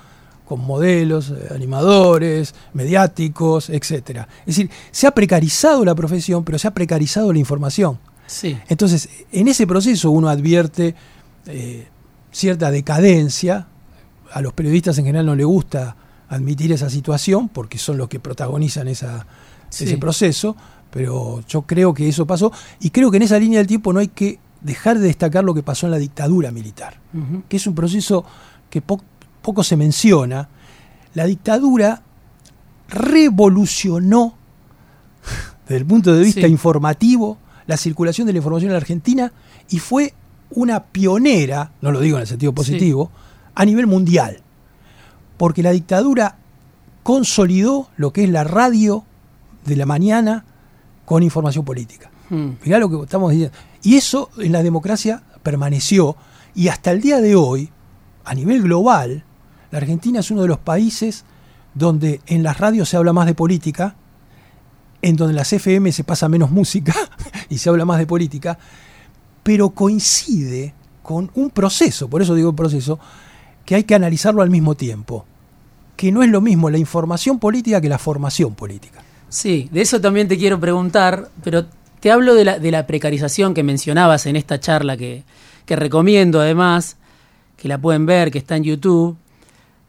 con 0.45 0.61
modelos, 0.61 1.31
eh, 1.31 1.49
animadores, 1.55 2.55
mediáticos, 2.73 3.71
etc. 3.71 4.27
Es 4.41 4.57
decir, 4.57 4.71
se 4.91 5.07
ha 5.07 5.11
precarizado 5.11 5.85
la 5.85 5.95
profesión, 5.95 6.45
pero 6.45 6.59
se 6.59 6.69
ha 6.69 6.75
precarizado 6.75 7.33
la 7.33 7.39
información. 7.39 7.99
Sí. 8.27 8.59
Entonces, 8.69 9.09
en 9.33 9.49
ese 9.49 9.67
proceso 9.67 10.11
uno 10.11 10.29
advierte 10.29 10.95
eh, 11.47 11.89
cierta 12.33 12.71
decadencia. 12.71 13.67
A 14.33 14.41
los 14.41 14.53
periodistas 14.53 14.99
en 14.99 15.07
general 15.07 15.27
no 15.27 15.35
les 15.35 15.47
gusta 15.47 15.97
admitir 16.29 16.73
esa 16.73 16.91
situación 16.91 17.49
porque 17.49 17.79
son 17.79 17.97
los 17.97 18.09
que 18.09 18.19
protagonizan 18.19 18.89
esa, 18.89 19.27
ese 19.71 19.97
proceso 19.97 20.57
pero 20.91 21.43
yo 21.49 21.63
creo 21.63 21.93
que 21.93 22.09
eso 22.09 22.27
pasó 22.27 22.53
y 22.81 22.91
creo 22.91 23.11
que 23.11 23.19
en 23.19 23.25
esa 23.25 23.39
línea 23.39 23.59
del 23.59 23.67
tiempo 23.67 23.93
no 23.93 24.01
hay 24.01 24.09
que 24.09 24.39
dejar 24.61 24.99
de 24.99 25.07
destacar 25.07 25.45
lo 25.45 25.55
que 25.55 25.63
pasó 25.63 25.87
en 25.87 25.93
la 25.93 25.99
dictadura 25.99 26.51
militar, 26.51 27.01
que 27.49 27.57
es 27.57 27.67
un 27.67 27.75
proceso 27.75 28.25
que 28.71 28.83
poco 28.83 29.63
se 29.63 29.77
menciona. 29.77 30.49
La 31.15 31.25
dictadura 31.25 32.03
revolucionó 32.89 34.35
desde 35.65 35.77
el 35.77 35.87
punto 35.87 36.15
de 36.15 36.23
vista 36.23 36.47
informativo 36.47 37.39
la 37.67 37.77
circulación 37.77 38.27
de 38.27 38.33
la 38.33 38.39
información 38.39 38.71
en 38.71 38.75
la 38.75 38.79
Argentina 38.79 39.33
y 39.69 39.79
fue 39.79 40.15
una 40.51 40.85
pionera, 40.85 41.73
no 41.81 41.91
lo 41.91 42.01
digo 42.01 42.17
en 42.17 42.23
el 42.23 42.29
sentido 42.29 42.53
positivo, 42.55 43.11
a 43.55 43.65
nivel 43.65 43.87
mundial. 43.87 44.43
Porque 45.37 45.63
la 45.63 45.73
dictadura 45.73 46.39
consolidó 47.03 47.89
lo 47.97 48.13
que 48.13 48.25
es 48.25 48.31
la 48.31 48.45
radio 48.45 49.05
de 49.65 49.77
la 49.77 49.87
mañana 49.87 50.45
con 51.07 51.23
información 51.23 51.65
política. 51.65 52.11
Mm. 52.29 52.51
Mirá 52.63 52.79
lo 52.79 52.91
que 52.91 53.03
estamos 53.03 53.31
diciendo. 53.31 53.57
Y 53.83 53.97
eso 53.97 54.29
en 54.37 54.53
la 54.53 54.63
democracia 54.63 55.23
permaneció 55.43 56.17
y 56.55 56.69
hasta 56.69 56.91
el 56.91 57.01
día 57.01 57.21
de 57.21 57.37
hoy, 57.37 57.71
a 58.25 58.35
nivel 58.35 58.63
global, 58.63 59.25
la 59.71 59.79
Argentina 59.79 60.21
es 60.21 60.31
uno 60.31 60.43
de 60.43 60.49
los 60.49 60.59
países 60.59 61.25
donde 61.75 62.21
en 62.27 62.43
las 62.43 62.59
radios 62.59 62.89
se 62.89 62.97
habla 62.97 63.13
más 63.13 63.27
de 63.27 63.35
política, 63.35 63.95
en 65.03 65.17
donde 65.17 65.33
en 65.33 65.37
las 65.37 65.53
FM 65.53 65.93
se 65.93 66.05
pasa 66.05 66.29
menos 66.29 66.51
música 66.51 66.95
y 67.49 67.59
se 67.59 67.69
habla 67.69 67.85
más 67.85 67.99
de 67.99 68.07
política, 68.07 68.59
pero 69.43 69.71
coincide 69.71 70.75
con 71.03 71.31
un 71.35 71.51
proceso, 71.51 72.09
por 72.09 72.23
eso 72.23 72.35
digo 72.35 72.57
proceso, 72.57 72.99
que 73.65 73.75
hay 73.75 73.85
que 73.85 73.95
analizarlo 73.95 74.43
al 74.43 74.51
mismo 74.51 74.75
tiempo, 74.75 75.27
que 75.97 76.11
no 76.11 76.23
es 76.23 76.31
lo 76.31 76.41
mismo 76.41 76.71
la 76.71 76.79
información 76.79 77.39
política 77.39 77.81
que 77.81 77.89
la 77.89 77.99
formación 77.99 78.55
política. 78.55 79.03
Sí, 79.29 79.69
de 79.73 79.83
eso 79.83 80.01
también 80.01 80.29
te 80.29 80.39
quiero 80.39 80.61
preguntar, 80.61 81.31
pero 81.43 81.67
te 82.01 82.11
hablo 82.11 82.35
de 82.35 82.45
la, 82.45 82.59
de 82.59 82.71
la 82.71 82.87
precarización 82.87 83.55
que 83.55 83.63
mencionabas 83.63 84.27
en 84.27 84.37
esta 84.37 84.61
charla 84.61 84.97
que, 84.97 85.25
que 85.65 85.77
recomiendo 85.77 86.41
además, 86.41 86.97
que 87.57 87.69
la 87.69 87.79
pueden 87.79 88.07
ver, 88.07 88.31
que 88.31 88.39
está 88.39 88.57
en 88.57 88.65
YouTube, 88.65 89.17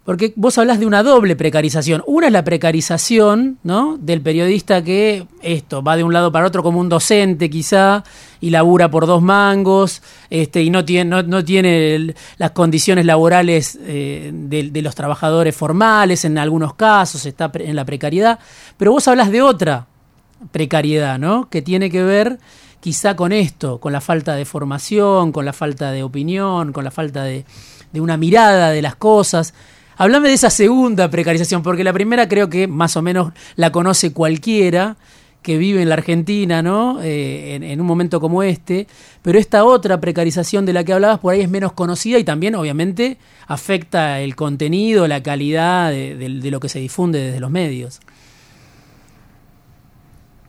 porque 0.08 0.32
vos 0.38 0.58
hablas 0.58 0.80
de 0.80 0.86
una 0.86 1.04
doble 1.04 1.36
precarización. 1.36 2.02
Una 2.08 2.28
es 2.28 2.32
la 2.32 2.46
precarización 2.46 3.58
¿no? 3.64 3.98
del 3.98 4.22
periodista 4.22 4.82
que 4.82 5.28
esto 5.42 5.84
va 5.84 5.98
de 5.98 6.06
un 6.06 6.14
lado 6.14 6.32
para 6.32 6.48
otro 6.48 6.64
como 6.64 6.80
un 6.80 6.88
docente 6.88 7.50
quizá 7.50 8.06
y 8.40 8.50
labura 8.50 8.90
por 8.90 9.06
dos 9.06 9.22
mangos 9.22 10.02
este, 10.30 10.64
y 10.64 10.70
no 10.70 10.86
tiene, 10.86 11.10
no, 11.10 11.24
no 11.24 11.44
tiene 11.44 12.16
las 12.38 12.52
condiciones 12.52 13.06
laborales 13.06 13.78
eh, 13.82 14.32
de, 14.34 14.72
de 14.72 14.82
los 14.82 14.96
trabajadores 14.96 15.54
formales 15.54 16.24
en 16.24 16.38
algunos 16.38 16.76
casos, 16.76 17.26
está 17.26 17.52
en 17.56 17.76
la 17.76 17.84
precariedad. 17.84 18.40
Pero 18.78 18.94
vos 18.94 19.10
hablas 19.10 19.30
de 19.30 19.42
otra 19.42 19.88
precariedad, 20.54 21.20
¿no? 21.20 21.50
Que 21.50 21.62
tiene 21.62 21.90
que 21.90 22.04
ver 22.04 22.40
quizá 22.80 23.18
con 23.18 23.34
esto, 23.34 23.82
con 23.82 23.92
la 23.92 24.00
falta 24.00 24.36
de 24.36 24.46
formación, 24.46 25.34
con 25.34 25.44
la 25.44 25.52
falta 25.52 25.92
de 25.92 26.04
opinión, 26.04 26.72
con 26.72 26.86
la 26.86 26.92
falta 26.92 27.26
de, 27.26 27.44
de 27.92 28.00
una 28.00 28.16
mirada 28.16 28.70
de 28.70 28.82
las 28.82 28.96
cosas. 28.96 29.54
Háblame 29.98 30.28
de 30.30 30.36
esa 30.36 30.50
segunda 30.50 31.10
precarización, 31.10 31.64
porque 31.64 31.84
la 31.84 31.92
primera 31.94 32.28
creo 32.28 32.50
que 32.50 32.68
más 32.68 32.96
o 32.98 33.02
menos 33.02 33.34
la 33.56 33.72
conoce 33.72 34.14
cualquiera 34.14 34.96
que 35.42 35.58
vive 35.58 35.82
en 35.82 35.90
la 35.90 35.96
Argentina, 35.96 36.62
¿no? 36.62 37.02
Eh, 37.02 37.56
en, 37.56 37.64
en 37.64 37.80
un 37.82 37.88
momento 37.88 38.20
como 38.20 38.44
este, 38.44 38.86
pero 39.22 39.40
esta 39.40 39.64
otra 39.64 40.00
precarización 40.02 40.66
de 40.66 40.74
la 40.74 40.84
que 40.84 40.94
hablabas 40.94 41.20
por 41.20 41.34
ahí 41.34 41.42
es 41.42 41.50
menos 41.50 41.72
conocida 41.72 42.20
y 42.20 42.24
también 42.24 42.54
obviamente 42.56 43.18
afecta 43.48 44.20
el 44.20 44.36
contenido, 44.36 45.08
la 45.08 45.24
calidad 45.24 45.90
de, 45.92 46.16
de- 46.16 46.30
de 46.42 46.52
lo 46.52 46.60
que 46.60 46.68
se 46.70 46.80
difunde 46.80 47.20
desde 47.20 47.40
los 47.40 47.50
medios. 47.50 48.00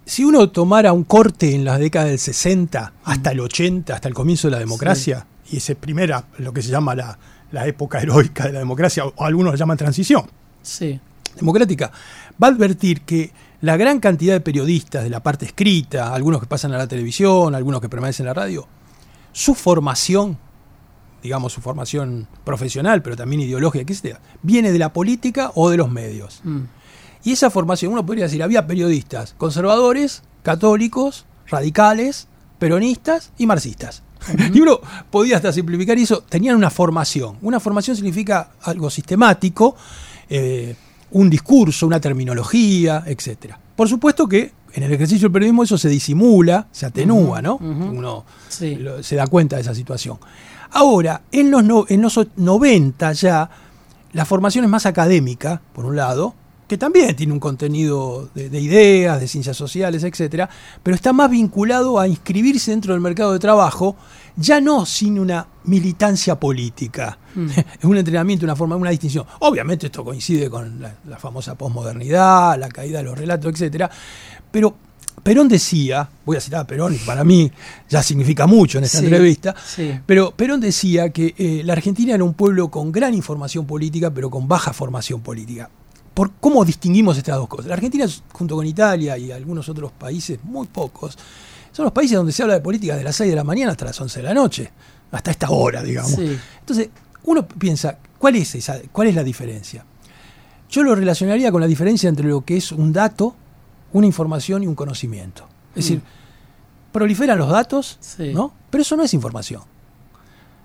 Si 0.04 0.24
uno 0.24 0.48
tomara 0.50 0.92
un 0.92 1.04
corte 1.04 1.54
en 1.54 1.64
las 1.64 1.78
décadas 1.78 2.08
del 2.08 2.18
60 2.18 2.92
hasta 3.04 3.30
el 3.30 3.40
80, 3.40 3.94
hasta 3.94 4.08
el 4.08 4.14
comienzo 4.14 4.48
de 4.48 4.52
la 4.52 4.58
democracia, 4.58 5.26
y 5.50 5.58
esa 5.58 5.72
es 5.72 5.78
primera, 5.78 6.24
lo 6.38 6.52
que 6.52 6.62
se 6.62 6.70
llama 6.70 6.94
la, 6.94 7.18
la 7.52 7.66
época 7.66 7.98
heroica 8.02 8.46
de 8.46 8.52
la 8.52 8.58
democracia, 8.60 9.04
o 9.06 9.24
algunos 9.24 9.52
la 9.54 9.58
llaman 9.58 9.76
transición 9.78 10.24
Sí. 10.62 11.00
democrática, 11.36 11.90
va 12.42 12.48
a 12.48 12.50
advertir 12.50 13.02
que 13.02 13.32
la 13.60 13.76
gran 13.76 14.00
cantidad 14.00 14.34
de 14.34 14.40
periodistas 14.40 15.02
de 15.02 15.10
la 15.10 15.20
parte 15.22 15.46
escrita, 15.46 16.14
algunos 16.14 16.40
que 16.40 16.46
pasan 16.46 16.72
a 16.72 16.78
la 16.78 16.86
televisión, 16.86 17.54
algunos 17.54 17.80
que 17.80 17.88
permanecen 17.88 18.24
en 18.24 18.28
la 18.28 18.34
radio, 18.34 18.68
su 19.32 19.54
formación, 19.54 20.38
digamos 21.22 21.52
su 21.52 21.60
formación 21.60 22.28
profesional, 22.44 23.02
pero 23.02 23.16
también 23.16 23.40
ideológica, 23.40 23.84
que 23.84 23.94
sea, 23.94 24.20
viene 24.42 24.70
de 24.70 24.78
la 24.78 24.92
política 24.92 25.50
o 25.54 25.70
de 25.70 25.76
los 25.76 25.90
medios. 25.90 26.40
Mm. 26.44 26.60
Y 27.24 27.32
esa 27.32 27.50
formación, 27.50 27.92
uno 27.92 28.06
podría 28.06 28.24
decir, 28.26 28.42
había 28.42 28.66
periodistas 28.66 29.34
conservadores, 29.38 30.22
católicos, 30.44 31.26
radicales, 31.48 32.28
peronistas 32.60 33.32
y 33.38 33.46
marxistas. 33.46 34.02
Y 34.52 34.60
uno 34.60 34.80
podía 35.10 35.36
hasta 35.36 35.52
simplificar 35.52 35.96
eso, 35.98 36.22
tenían 36.28 36.56
una 36.56 36.70
formación. 36.70 37.36
Una 37.42 37.60
formación 37.60 37.96
significa 37.96 38.50
algo 38.62 38.90
sistemático, 38.90 39.76
eh, 40.28 40.74
un 41.12 41.30
discurso, 41.30 41.86
una 41.86 42.00
terminología, 42.00 43.02
etcétera. 43.06 43.58
Por 43.76 43.88
supuesto 43.88 44.26
que 44.28 44.52
en 44.74 44.82
el 44.82 44.92
ejercicio 44.92 45.26
del 45.28 45.32
periodismo 45.32 45.62
eso 45.62 45.78
se 45.78 45.88
disimula, 45.88 46.66
se 46.72 46.84
atenúa, 46.86 47.40
¿no? 47.40 47.56
Uno 47.56 48.24
Sí. 48.48 48.74
lo- 48.76 49.02
se 49.02 49.16
da 49.16 49.26
cuenta 49.26 49.56
de 49.56 49.62
esa 49.62 49.74
situación. 49.74 50.18
Ahora, 50.70 51.22
en 51.32 51.50
los, 51.50 51.64
no- 51.64 51.86
en 51.88 52.02
los 52.02 52.18
o- 52.18 52.26
90 52.36 53.12
ya, 53.14 53.48
la 54.12 54.24
formación 54.26 54.64
es 54.64 54.70
más 54.70 54.84
académica, 54.84 55.62
por 55.72 55.86
un 55.86 55.96
lado, 55.96 56.34
que 56.68 56.76
también 56.78 57.16
tiene 57.16 57.32
un 57.32 57.40
contenido 57.40 58.28
de, 58.34 58.50
de 58.50 58.60
ideas, 58.60 59.18
de 59.18 59.26
ciencias 59.26 59.56
sociales, 59.56 60.04
etcétera, 60.04 60.48
pero 60.82 60.94
está 60.94 61.12
más 61.12 61.30
vinculado 61.30 61.98
a 61.98 62.06
inscribirse 62.06 62.70
dentro 62.70 62.92
del 62.92 63.00
mercado 63.00 63.32
de 63.32 63.38
trabajo, 63.38 63.96
ya 64.36 64.60
no 64.60 64.86
sin 64.86 65.18
una 65.18 65.46
militancia 65.64 66.38
política. 66.38 67.18
Es 67.78 67.84
un 67.84 67.96
entrenamiento, 67.96 68.44
una 68.44 68.54
forma, 68.54 68.76
una 68.76 68.90
distinción. 68.90 69.24
Obviamente 69.40 69.86
esto 69.86 70.04
coincide 70.04 70.48
con 70.50 70.80
la, 70.80 70.94
la 71.08 71.16
famosa 71.18 71.56
posmodernidad, 71.56 72.58
la 72.58 72.68
caída 72.68 72.98
de 72.98 73.04
los 73.04 73.18
relatos, 73.18 73.52
etcétera, 73.52 73.90
pero 74.50 74.76
Perón 75.22 75.48
decía, 75.48 76.08
voy 76.24 76.36
a 76.36 76.40
citar 76.40 76.60
a 76.60 76.66
Perón, 76.66 76.94
y 76.94 76.98
para 76.98 77.24
mí 77.24 77.50
ya 77.88 78.02
significa 78.02 78.46
mucho 78.46 78.78
en 78.78 78.84
esta 78.84 78.98
Sí, 78.98 79.04
entrevista, 79.06 79.54
sí. 79.66 79.98
pero 80.06 80.30
Perón 80.30 80.60
decía 80.60 81.10
que 81.10 81.34
eh, 81.36 81.62
la 81.64 81.72
Argentina 81.72 82.14
era 82.14 82.22
un 82.24 82.34
pueblo 82.34 82.70
con 82.70 82.92
gran 82.92 83.14
información 83.14 83.66
política, 83.66 84.10
pero 84.12 84.30
con 84.30 84.46
baja 84.46 84.72
formación 84.72 85.20
política. 85.20 85.70
¿Por 86.18 86.32
cómo 86.40 86.64
distinguimos 86.64 87.16
estas 87.16 87.36
dos 87.36 87.46
cosas? 87.46 87.66
La 87.66 87.74
Argentina, 87.74 88.04
junto 88.32 88.56
con 88.56 88.66
Italia 88.66 89.16
y 89.16 89.30
algunos 89.30 89.68
otros 89.68 89.92
países, 89.92 90.40
muy 90.42 90.66
pocos, 90.66 91.16
son 91.70 91.84
los 91.84 91.92
países 91.92 92.16
donde 92.16 92.32
se 92.32 92.42
habla 92.42 92.54
de 92.54 92.60
política 92.60 92.96
de 92.96 93.04
las 93.04 93.14
6 93.14 93.30
de 93.30 93.36
la 93.36 93.44
mañana 93.44 93.70
hasta 93.70 93.84
las 93.84 94.00
11 94.00 94.18
de 94.18 94.24
la 94.24 94.34
noche, 94.34 94.68
hasta 95.12 95.30
esta 95.30 95.48
hora, 95.50 95.80
digamos. 95.80 96.10
Sí. 96.10 96.36
Entonces, 96.58 96.88
uno 97.22 97.46
piensa, 97.46 97.98
¿cuál 98.18 98.34
es, 98.34 98.52
esa, 98.56 98.80
¿cuál 98.90 99.06
es 99.06 99.14
la 99.14 99.22
diferencia? 99.22 99.84
Yo 100.68 100.82
lo 100.82 100.96
relacionaría 100.96 101.52
con 101.52 101.60
la 101.60 101.68
diferencia 101.68 102.08
entre 102.08 102.26
lo 102.26 102.40
que 102.44 102.56
es 102.56 102.72
un 102.72 102.92
dato, 102.92 103.36
una 103.92 104.08
información 104.08 104.64
y 104.64 104.66
un 104.66 104.74
conocimiento. 104.74 105.46
Es 105.76 105.84
decir, 105.84 106.02
proliferan 106.90 107.38
los 107.38 107.48
datos, 107.48 107.96
Sí. 108.00 108.32
¿no? 108.34 108.52
Pero 108.70 108.82
eso 108.82 108.96
no 108.96 109.04
es 109.04 109.14
información. 109.14 109.62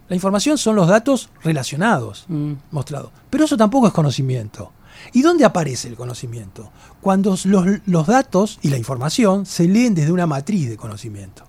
La 0.09 0.15
información 0.15 0.57
son 0.57 0.75
los 0.77 0.87
datos 0.87 1.29
relacionados, 1.43 2.25
Mm. 2.27 2.53
mostrados. 2.71 3.11
Pero 3.29 3.45
eso 3.45 3.55
tampoco 3.55 3.85
es 3.85 3.93
conocimiento. 3.93 4.71
¿Y 5.11 5.21
dónde 5.21 5.45
aparece 5.45 5.87
el 5.87 5.95
conocimiento? 5.95 6.71
Cuando 7.01 7.37
los, 7.45 7.65
los 7.85 8.07
datos 8.07 8.59
y 8.61 8.69
la 8.69 8.77
información 8.77 9.45
se 9.45 9.67
leen 9.67 9.95
desde 9.95 10.11
una 10.11 10.27
matriz 10.27 10.69
de 10.69 10.77
conocimiento. 10.77 11.45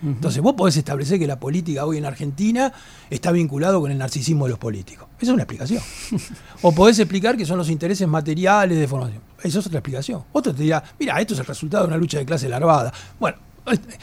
Entonces 0.00 0.40
vos 0.40 0.54
podés 0.54 0.76
establecer 0.76 1.18
que 1.18 1.26
la 1.26 1.40
política 1.40 1.84
hoy 1.84 1.98
en 1.98 2.04
Argentina 2.04 2.72
está 3.10 3.32
vinculado 3.32 3.80
con 3.80 3.90
el 3.90 3.98
narcisismo 3.98 4.44
de 4.44 4.50
los 4.50 4.58
políticos. 4.58 5.08
Esa 5.16 5.32
es 5.32 5.34
una 5.34 5.42
explicación. 5.42 5.82
o 6.62 6.72
podés 6.72 6.98
explicar 7.00 7.36
que 7.36 7.44
son 7.44 7.58
los 7.58 7.68
intereses 7.68 8.06
materiales 8.06 8.78
de 8.78 8.86
formación. 8.86 9.22
Esa 9.42 9.58
es 9.58 9.66
otra 9.66 9.80
explicación. 9.80 10.24
Otro 10.32 10.54
te 10.54 10.62
dirá, 10.62 10.82
mira, 10.98 11.20
esto 11.20 11.34
es 11.34 11.40
el 11.40 11.46
resultado 11.46 11.84
de 11.84 11.88
una 11.88 11.96
lucha 11.96 12.18
de 12.18 12.24
clase 12.24 12.48
larvada. 12.48 12.92
Bueno, 13.18 13.38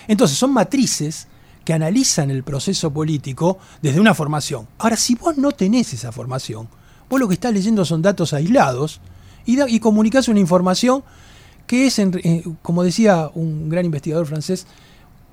entonces 0.07 0.37
son 0.37 0.51
matrices 0.51 1.27
que 1.63 1.73
analizan 1.73 2.29
el 2.29 2.43
proceso 2.43 2.91
político 2.91 3.57
desde 3.81 3.99
una 3.99 4.13
formación. 4.13 4.67
Ahora, 4.77 4.97
si 4.97 5.15
vos 5.15 5.37
no 5.37 5.51
tenés 5.51 5.93
esa 5.93 6.11
formación, 6.11 6.67
vos 7.09 7.19
lo 7.19 7.27
que 7.27 7.33
estás 7.35 7.53
leyendo 7.53 7.85
son 7.85 8.01
datos 8.01 8.33
aislados 8.33 9.01
y, 9.45 9.55
da- 9.57 9.69
y 9.69 9.79
comunicás 9.79 10.27
una 10.27 10.39
información 10.39 11.03
que 11.67 11.87
es, 11.87 11.99
en- 11.99 12.19
eh, 12.23 12.43
como 12.61 12.83
decía 12.83 13.29
un 13.33 13.69
gran 13.69 13.85
investigador 13.85 14.25
francés, 14.27 14.67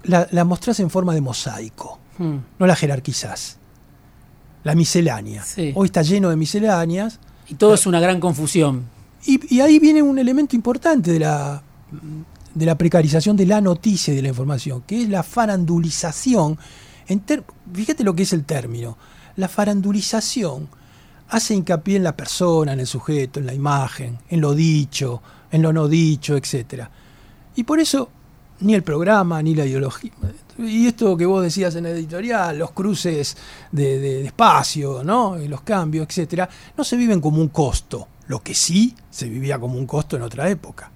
la, 0.05 0.27
la 0.33 0.45
mostrás 0.45 0.81
en 0.81 0.91
forma 0.91 1.15
de 1.15 1.21
mosaico, 1.21 1.99
Mm. 2.19 2.37
no 2.59 2.67
la 2.67 2.77
jerarquizás. 2.77 3.57
La 4.65 4.75
miscelánea. 4.75 5.43
Sí. 5.45 5.73
Hoy 5.75 5.87
está 5.87 6.03
lleno 6.03 6.29
de 6.31 6.37
misceláneas 6.37 7.19
Y 7.49 7.55
todo 7.55 7.75
es 7.75 7.87
una 7.87 8.01
gran 8.01 8.21
confusión. 8.21 8.85
y, 9.27 9.55
y 9.57 9.61
ahí 9.61 9.79
viene 9.79 10.03
un 10.03 10.19
elemento 10.19 10.55
importante 10.55 11.11
de 11.13 11.19
la, 11.21 11.63
de 12.55 12.67
la 12.67 12.77
precarización 12.77 13.37
de 13.37 13.47
la 13.47 13.61
noticia 13.61 14.13
y 14.13 14.17
de 14.17 14.23
la 14.23 14.29
información, 14.29 14.83
que 14.87 15.03
es 15.03 15.09
la 15.09 15.23
farandulización. 15.23 16.59
En 17.09 17.21
ter- 17.21 17.45
fíjate 17.73 18.05
lo 18.05 18.15
que 18.15 18.23
es 18.25 18.33
el 18.33 18.45
término. 18.45 18.97
La 19.37 19.49
farandulización 19.49 20.69
hace 21.33 21.55
hincapié 21.55 21.97
en 21.97 22.05
la 22.05 22.17
persona, 22.17 22.73
en 22.73 22.81
el 22.81 22.87
sujeto, 22.87 23.41
en 23.41 23.47
la 23.47 23.55
imagen, 23.55 24.19
en 24.29 24.41
lo 24.41 24.55
dicho, 24.55 25.23
en 25.51 25.63
lo 25.63 25.73
no 25.73 25.89
dicho, 25.89 26.37
etc. 26.37 26.85
Y 27.57 27.65
por 27.65 27.81
eso 27.81 28.09
ni 28.61 28.75
el 28.75 28.83
programa, 28.83 29.43
ni 29.43 29.55
la 29.55 29.67
ideología. 29.67 30.13
Y 30.59 30.87
esto 30.87 31.17
que 31.17 31.27
vos 31.27 31.43
decías 31.43 31.75
en 31.75 31.85
la 31.85 31.91
editorial, 31.91 32.59
los 32.59 32.71
cruces 32.73 33.37
de, 33.73 33.99
de- 33.99 34.15
de 34.23 34.27
espacio, 34.27 35.03
¿no? 35.03 35.41
Y 35.41 35.49
los 35.49 35.63
cambios, 35.63 36.07
etcétera, 36.09 36.49
no 36.77 36.85
se 36.85 36.97
viven 36.97 37.21
como 37.21 37.41
un 37.41 37.49
costo. 37.49 38.09
Lo 38.29 38.41
que 38.41 38.55
sí 38.55 38.95
se 39.11 39.29
vivía 39.29 39.59
como 39.59 39.77
un 39.79 39.87
costo 39.87 40.17
en 40.17 40.23
otra 40.23 40.49
época. 40.49 40.93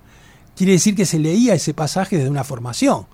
Quiere 0.54 0.72
decir 0.72 0.94
que 0.94 1.04
se 1.06 1.18
leía 1.18 1.54
ese 1.54 1.74
pasaje 1.74 2.16
desde 2.16 2.30
una 2.30 2.44
formación. 2.44 3.06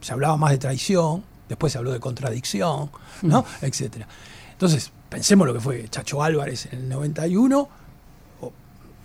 Se 0.00 0.12
hablaba 0.12 0.36
más 0.38 0.50
de 0.52 0.58
traición, 0.58 1.22
después 1.48 1.72
se 1.72 1.78
habló 1.78 1.92
de 1.92 2.00
contradicción, 2.00 2.90
¿no? 3.22 3.44
etcétera. 3.60 4.08
Entonces, 4.52 4.90
pensemos 5.10 5.46
lo 5.46 5.52
que 5.52 5.60
fue 5.60 5.88
Chacho 5.90 6.22
Álvarez 6.22 6.68
en 6.72 6.78
el 6.78 6.88
91, 6.88 7.68
o 8.40 8.52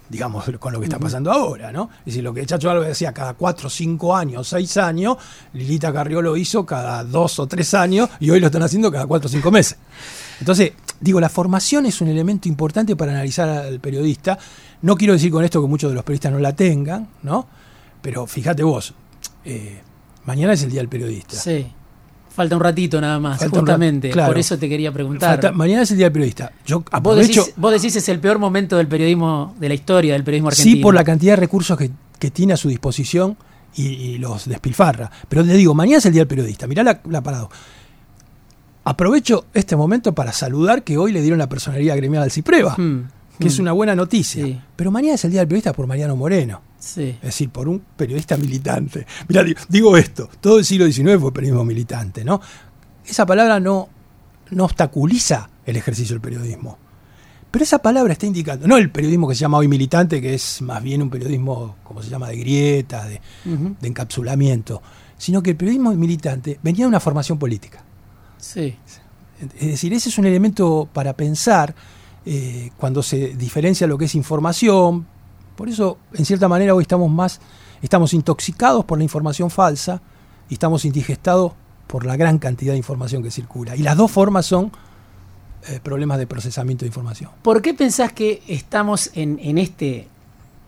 digamos, 0.07 0.45
con 0.59 0.71
lo 0.71 0.79
que 0.79 0.85
está 0.85 0.99
pasando 0.99 1.31
ahora, 1.31 1.71
¿no? 1.71 1.89
Es 1.99 2.05
decir, 2.05 2.23
lo 2.23 2.33
que 2.33 2.45
Chacho 2.45 2.69
Álvarez 2.69 2.89
decía 2.89 3.11
cada 3.11 3.33
cuatro, 3.33 3.69
cinco 3.69 4.15
años, 4.15 4.47
seis 4.47 4.77
años, 4.77 5.17
Lilita 5.53 5.91
Carrió 5.91 6.21
lo 6.21 6.37
hizo 6.37 6.65
cada 6.65 7.03
dos 7.03 7.39
o 7.39 7.47
tres 7.47 7.73
años 7.73 8.09
y 8.19 8.29
hoy 8.29 8.39
lo 8.39 8.45
están 8.45 8.63
haciendo 8.63 8.91
cada 8.91 9.07
cuatro 9.07 9.27
o 9.27 9.31
cinco 9.31 9.51
meses. 9.51 9.77
Entonces, 10.39 10.73
digo, 11.01 11.19
la 11.19 11.29
formación 11.29 11.87
es 11.87 11.99
un 12.01 12.07
elemento 12.07 12.47
importante 12.47 12.95
para 12.95 13.11
analizar 13.11 13.49
al 13.49 13.79
periodista. 13.79 14.37
No 14.83 14.95
quiero 14.95 15.13
decir 15.13 15.31
con 15.31 15.43
esto 15.43 15.61
que 15.61 15.67
muchos 15.67 15.89
de 15.89 15.95
los 15.95 16.03
periodistas 16.03 16.31
no 16.31 16.39
la 16.39 16.55
tengan, 16.55 17.09
¿no? 17.23 17.47
Pero 18.01 18.27
fíjate 18.27 18.61
vos, 18.61 18.93
eh, 19.43 19.81
mañana 20.25 20.53
es 20.53 20.61
el 20.61 20.69
Día 20.69 20.81
del 20.81 20.89
Periodista. 20.89 21.35
Sí. 21.35 21.65
Falta 22.35 22.57
un 22.57 22.61
ratito 22.61 22.99
nada 22.99 23.17
más, 23.17 23.47
justamente. 23.47 24.11
Por 24.11 24.37
eso 24.37 24.57
te 24.57 24.67
quería 24.67 24.91
preguntar. 24.91 25.53
mañana 25.53 25.83
es 25.83 25.91
el 25.91 25.97
Día 25.97 26.07
del 26.07 26.13
Periodista. 26.13 26.51
Yo 26.65 26.83
¿Vos, 27.01 27.15
decís, 27.15 27.53
vos 27.55 27.71
decís 27.71 27.95
es 27.95 28.09
el 28.09 28.19
peor 28.19 28.39
momento 28.39 28.75
del 28.75 28.87
periodismo, 28.87 29.55
de 29.57 29.69
la 29.69 29.73
historia 29.73 30.13
del 30.13 30.25
periodismo 30.25 30.49
argentino. 30.49 30.75
Sí, 30.75 30.81
por 30.81 30.93
la 30.93 31.05
cantidad 31.05 31.33
de 31.33 31.37
recursos 31.37 31.77
que, 31.77 31.91
tiene 32.31 32.53
a 32.53 32.57
su 32.57 32.67
disposición 32.67 33.37
y, 33.75 34.17
los 34.17 34.49
despilfarra. 34.49 35.09
Pero 35.29 35.45
te 35.45 35.53
digo, 35.53 35.73
mañana 35.73 35.99
es 35.99 36.05
el 36.07 36.11
Día 36.11 36.21
del 36.21 36.27
Periodista. 36.27 36.67
Mirá 36.67 36.83
la, 36.83 36.99
la 37.09 37.21
parado. 37.21 37.49
Aprovecho 38.83 39.45
este 39.53 39.77
momento 39.77 40.13
para 40.13 40.33
saludar 40.33 40.83
que 40.83 40.97
hoy 40.97 41.13
le 41.13 41.21
dieron 41.21 41.39
la 41.39 41.47
personalidad 41.47 41.95
gremial 41.95 42.23
al 42.23 42.31
Cipreva, 42.31 42.75
hmm, 42.77 43.07
que 43.39 43.47
es 43.47 43.57
hmm. 43.57 43.61
una 43.61 43.71
buena 43.71 43.95
noticia. 43.95 44.65
Pero 44.75 44.91
mañana 44.91 45.15
es 45.15 45.25
el 45.25 45.31
Día 45.31 45.41
del 45.41 45.47
Periodista 45.47 45.73
por 45.73 45.87
Mariano 45.87 46.15
Moreno. 46.15 46.61
Es 46.79 47.21
decir, 47.21 47.49
por 47.49 47.67
un 47.67 47.79
periodista 47.97 48.37
militante. 48.37 49.05
Mira, 49.27 49.43
digo 49.67 49.97
esto, 49.97 50.29
todo 50.39 50.59
el 50.59 50.65
siglo 50.65 50.85
XIX 50.85 51.19
fue 51.19 51.33
periodismo 51.33 51.65
militante, 51.65 52.23
¿no? 52.23 52.39
Esa 53.05 53.25
palabra 53.25 53.59
no, 53.59 53.89
no 54.51 54.65
obstaculiza 54.65 55.49
el 55.65 55.77
ejercicio 55.77 56.13
del 56.13 56.21
periodismo. 56.21 56.77
Pero 57.49 57.63
esa 57.63 57.79
palabra 57.79 58.13
está 58.13 58.25
indicando, 58.25 58.67
no 58.67 58.77
el 58.77 58.91
periodismo 58.91 59.27
que 59.27 59.35
se 59.35 59.41
llama 59.41 59.57
hoy 59.57 59.67
militante, 59.67 60.21
que 60.21 60.33
es 60.33 60.61
más 60.61 60.83
bien 60.83 61.01
un 61.01 61.09
periodismo, 61.09 61.77
como 61.83 62.03
se 62.03 62.09
llama, 62.09 62.27
de 62.27 62.37
grieta, 62.37 63.05
de, 63.05 63.21
de 63.45 63.87
encapsulamiento, 63.87 64.81
sino 65.17 65.41
que 65.41 65.51
el 65.51 65.55
periodismo 65.55 65.93
militante 65.93 66.59
venía 66.61 66.83
de 66.83 66.89
una 66.89 66.99
formación 66.99 67.39
política. 67.39 67.81
Sí. 68.37 68.75
Es 69.57 69.67
decir, 69.67 69.93
ese 69.93 70.09
es 70.09 70.17
un 70.17 70.25
elemento 70.25 70.89
para 70.91 71.13
pensar 71.13 71.73
eh, 72.25 72.71
cuando 72.77 73.03
se 73.03 73.35
diferencia 73.35 73.87
lo 73.87 73.97
que 73.97 74.05
es 74.05 74.15
información. 74.15 75.05
Por 75.55 75.69
eso, 75.69 75.97
en 76.13 76.25
cierta 76.25 76.47
manera, 76.47 76.73
hoy 76.73 76.81
estamos 76.81 77.09
más, 77.09 77.39
estamos 77.81 78.13
intoxicados 78.13 78.83
por 78.85 78.97
la 78.97 79.03
información 79.03 79.49
falsa 79.49 80.01
y 80.49 80.55
estamos 80.55 80.85
indigestados 80.85 81.53
por 81.87 82.05
la 82.05 82.17
gran 82.17 82.39
cantidad 82.39 82.73
de 82.73 82.77
información 82.77 83.23
que 83.23 83.31
circula. 83.31 83.75
Y 83.75 83.83
las 83.83 83.95
dos 83.95 84.11
formas 84.11 84.45
son 84.45 84.71
eh, 85.67 85.79
problemas 85.81 86.17
de 86.17 86.27
procesamiento 86.27 86.83
de 86.83 86.87
información. 86.87 87.31
¿Por 87.41 87.61
qué 87.61 87.73
pensás 87.73 88.11
que 88.11 88.41
estamos 88.47 89.11
en, 89.13 89.57
este 89.57 90.07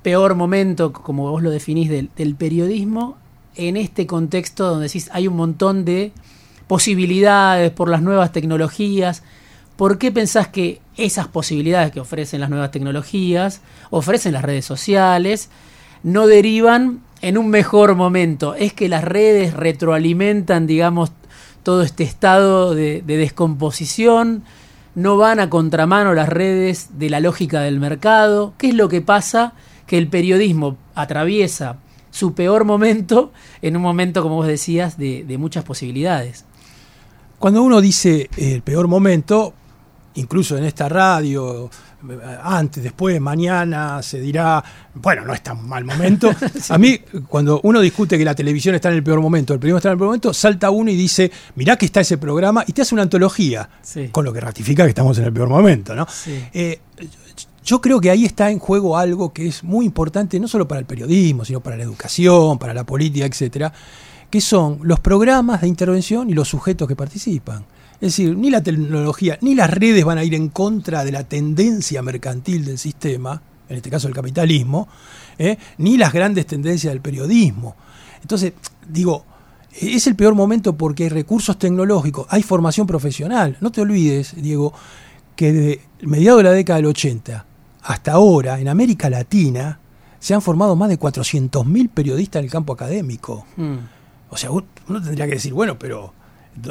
peor 0.04 0.36
momento, 0.36 0.94
como 0.94 1.30
vos 1.32 1.42
lo 1.42 1.50
definís, 1.50 1.90
del, 1.90 2.10
del 2.16 2.36
periodismo, 2.36 3.18
en 3.56 3.76
este 3.78 4.06
contexto 4.06 4.70
donde 4.70 4.86
decís 4.86 5.10
hay 5.12 5.28
un 5.28 5.36
montón 5.36 5.84
de 5.84 6.14
posibilidades, 6.68 7.72
por 7.72 7.90
las 7.90 8.02
nuevas 8.02 8.32
tecnologías. 8.32 9.24
¿Por 9.76 9.98
qué 9.98 10.12
pensás 10.12 10.48
que 10.48 10.82
esas 10.98 11.28
posibilidades 11.28 11.92
que 11.92 12.00
ofrecen 12.00 12.42
las 12.42 12.50
nuevas 12.50 12.72
tecnologías, 12.72 13.62
ofrecen 13.90 14.34
las 14.34 14.44
redes 14.44 14.66
sociales, 14.66 15.50
no 16.04 16.28
derivan 16.28 17.02
en 17.22 17.38
un 17.38 17.50
mejor 17.50 17.96
momento? 17.96 18.56
¿Es 18.56 18.74
que 18.74 18.90
las 18.90 19.04
redes 19.04 19.54
retroalimentan, 19.54 20.68
digamos, 20.68 21.12
todo 21.64 21.84
este 21.84 22.04
estado 22.04 22.76
de, 22.76 23.02
descomposición? 23.06 24.44
¿No 24.96 25.18
van 25.18 25.40
a 25.40 25.50
contramano 25.50 26.14
las 26.14 26.30
redes 26.30 26.90
de 26.98 27.10
la 27.10 27.20
lógica 27.20 27.62
del 27.62 27.80
mercado? 27.80 28.54
¿Qué 28.58 28.70
es 28.70 28.74
lo 28.74 28.90
que 28.90 29.02
pasa 29.02 29.54
que 29.86 29.98
el 29.98 30.08
periodismo 30.08 30.78
atraviesa 30.96 31.78
su 32.10 32.34
peor 32.34 32.66
momento 32.66 33.32
en 33.62 33.78
un 33.78 33.84
momento, 33.84 34.24
como 34.24 34.36
vos 34.36 34.48
decías, 34.48 34.98
de 34.98 35.38
muchas 35.38 35.64
posibilidades? 35.64 36.46
Cuando 37.40 37.62
uno 37.62 37.82
dice 37.82 38.30
el 38.38 38.64
peor 38.64 38.88
momento, 38.88 39.54
incluso 40.18 40.58
en 40.58 40.66
esta 40.66 40.88
radio, 40.90 41.70
antes, 42.44 42.84
después, 42.84 43.20
mañana, 43.20 44.02
se 44.04 44.20
dirá, 44.20 44.64
bueno, 44.94 45.26
no 45.26 45.34
es 45.34 45.42
tan 45.42 45.68
mal 45.68 45.84
momento. 45.84 46.30
A 46.70 46.78
mí, 46.78 47.00
cuando 47.28 47.60
uno 47.64 47.80
discute 47.80 48.18
que 48.18 48.26
la 48.26 48.36
televisión 48.36 48.76
está 48.76 48.90
en 48.90 48.96
el 48.96 49.04
peor 49.04 49.22
momento, 49.22 49.54
el 49.54 49.60
periodismo 49.60 49.78
está 49.78 49.90
en 49.90 49.94
el 49.94 49.98
peor 49.98 50.08
momento, 50.10 50.34
salta 50.34 50.70
uno 50.70 50.92
y 50.92 50.96
dice, 50.96 51.32
mirá 51.56 51.76
que 51.76 51.86
está 51.86 52.02
ese 52.02 52.18
programa, 52.18 52.64
y 52.68 52.74
te 52.74 52.82
hace 52.82 52.94
una 52.94 53.04
antología, 53.04 53.70
con 54.12 54.26
lo 54.26 54.34
que 54.34 54.42
ratifica 54.42 54.84
que 54.84 54.90
estamos 54.90 55.18
en 55.18 55.26
el 55.26 55.34
peor 55.34 55.50
momento, 55.50 55.96
¿no? 55.96 56.08
Eh, 56.54 56.80
yo 57.64 57.82
creo 57.82 58.00
que 58.00 58.10
ahí 58.10 58.26
está 58.26 58.50
en 58.50 58.60
juego 58.60 58.98
algo 58.98 59.34
que 59.34 59.48
es 59.48 59.64
muy 59.64 59.86
importante, 59.86 60.40
no 60.40 60.48
solo 60.48 60.68
para 60.68 60.80
el 60.80 60.86
periodismo, 60.86 61.44
sino 61.44 61.60
para 61.60 61.76
la 61.76 61.84
educación, 61.84 62.58
para 62.58 62.74
la 62.74 62.86
política, 62.86 63.26
etcétera 63.26 63.74
que 64.30 64.42
son 64.42 64.80
los 64.82 65.00
programas 65.00 65.62
de 65.62 65.68
intervención 65.68 66.30
y 66.30 66.34
los 66.34 66.50
sujetos 66.50 66.88
que 66.88 66.96
participan. 66.96 67.66
Es 68.00 68.10
decir, 68.10 68.38
ni 68.38 68.50
la 68.50 68.62
tecnología 68.62 69.38
ni 69.42 69.56
las 69.56 69.72
redes 69.72 70.06
van 70.06 70.18
a 70.18 70.24
ir 70.24 70.36
en 70.36 70.50
contra 70.50 71.04
de 71.04 71.12
la 71.12 71.24
tendencia 71.24 72.02
mercantil 72.02 72.66
del 72.66 72.78
sistema, 72.78 73.42
en 73.68 73.78
este 73.78 73.90
caso 73.90 74.08
el 74.08 74.14
capitalismo, 74.14 74.88
¿eh? 75.38 75.58
ni 75.80 75.98
las 75.98 76.14
grandes 76.14 76.46
tendencias 76.46 76.94
del 76.94 77.02
periodismo. 77.02 77.76
Entonces, 78.22 78.54
digo, 78.88 79.26
es 79.72 80.06
el 80.08 80.16
peor 80.16 80.36
momento 80.36 80.78
porque 80.78 81.04
hay 81.04 81.10
recursos 81.10 81.58
tecnológicos, 81.58 82.28
hay 82.30 82.44
formación 82.44 82.86
profesional. 82.88 83.58
No 83.62 83.72
te 83.72 83.82
olvides, 83.82 84.36
Diego, 84.42 84.74
que 85.36 85.52
desde 85.52 85.82
mediados 86.02 86.40
de 86.40 86.44
la 86.44 86.52
década 86.52 86.78
del 86.78 86.88
80 86.88 87.46
hasta 87.84 88.12
ahora, 88.12 88.60
en 88.60 88.68
América 88.68 89.10
Latina, 89.10 89.80
se 90.20 90.34
han 90.34 90.42
formado 90.42 90.76
más 90.76 90.90
de 90.90 91.00
400.000 91.00 91.90
periodistas 91.90 92.42
en 92.42 92.46
el 92.46 92.52
campo 92.52 92.74
académico. 92.74 93.46
Mm. 93.56 93.78
O 94.30 94.36
sea, 94.36 94.52
uno 94.52 94.66
tendría 95.02 95.26
que 95.26 95.36
decir, 95.36 95.54
bueno, 95.54 95.80
pero 95.80 96.14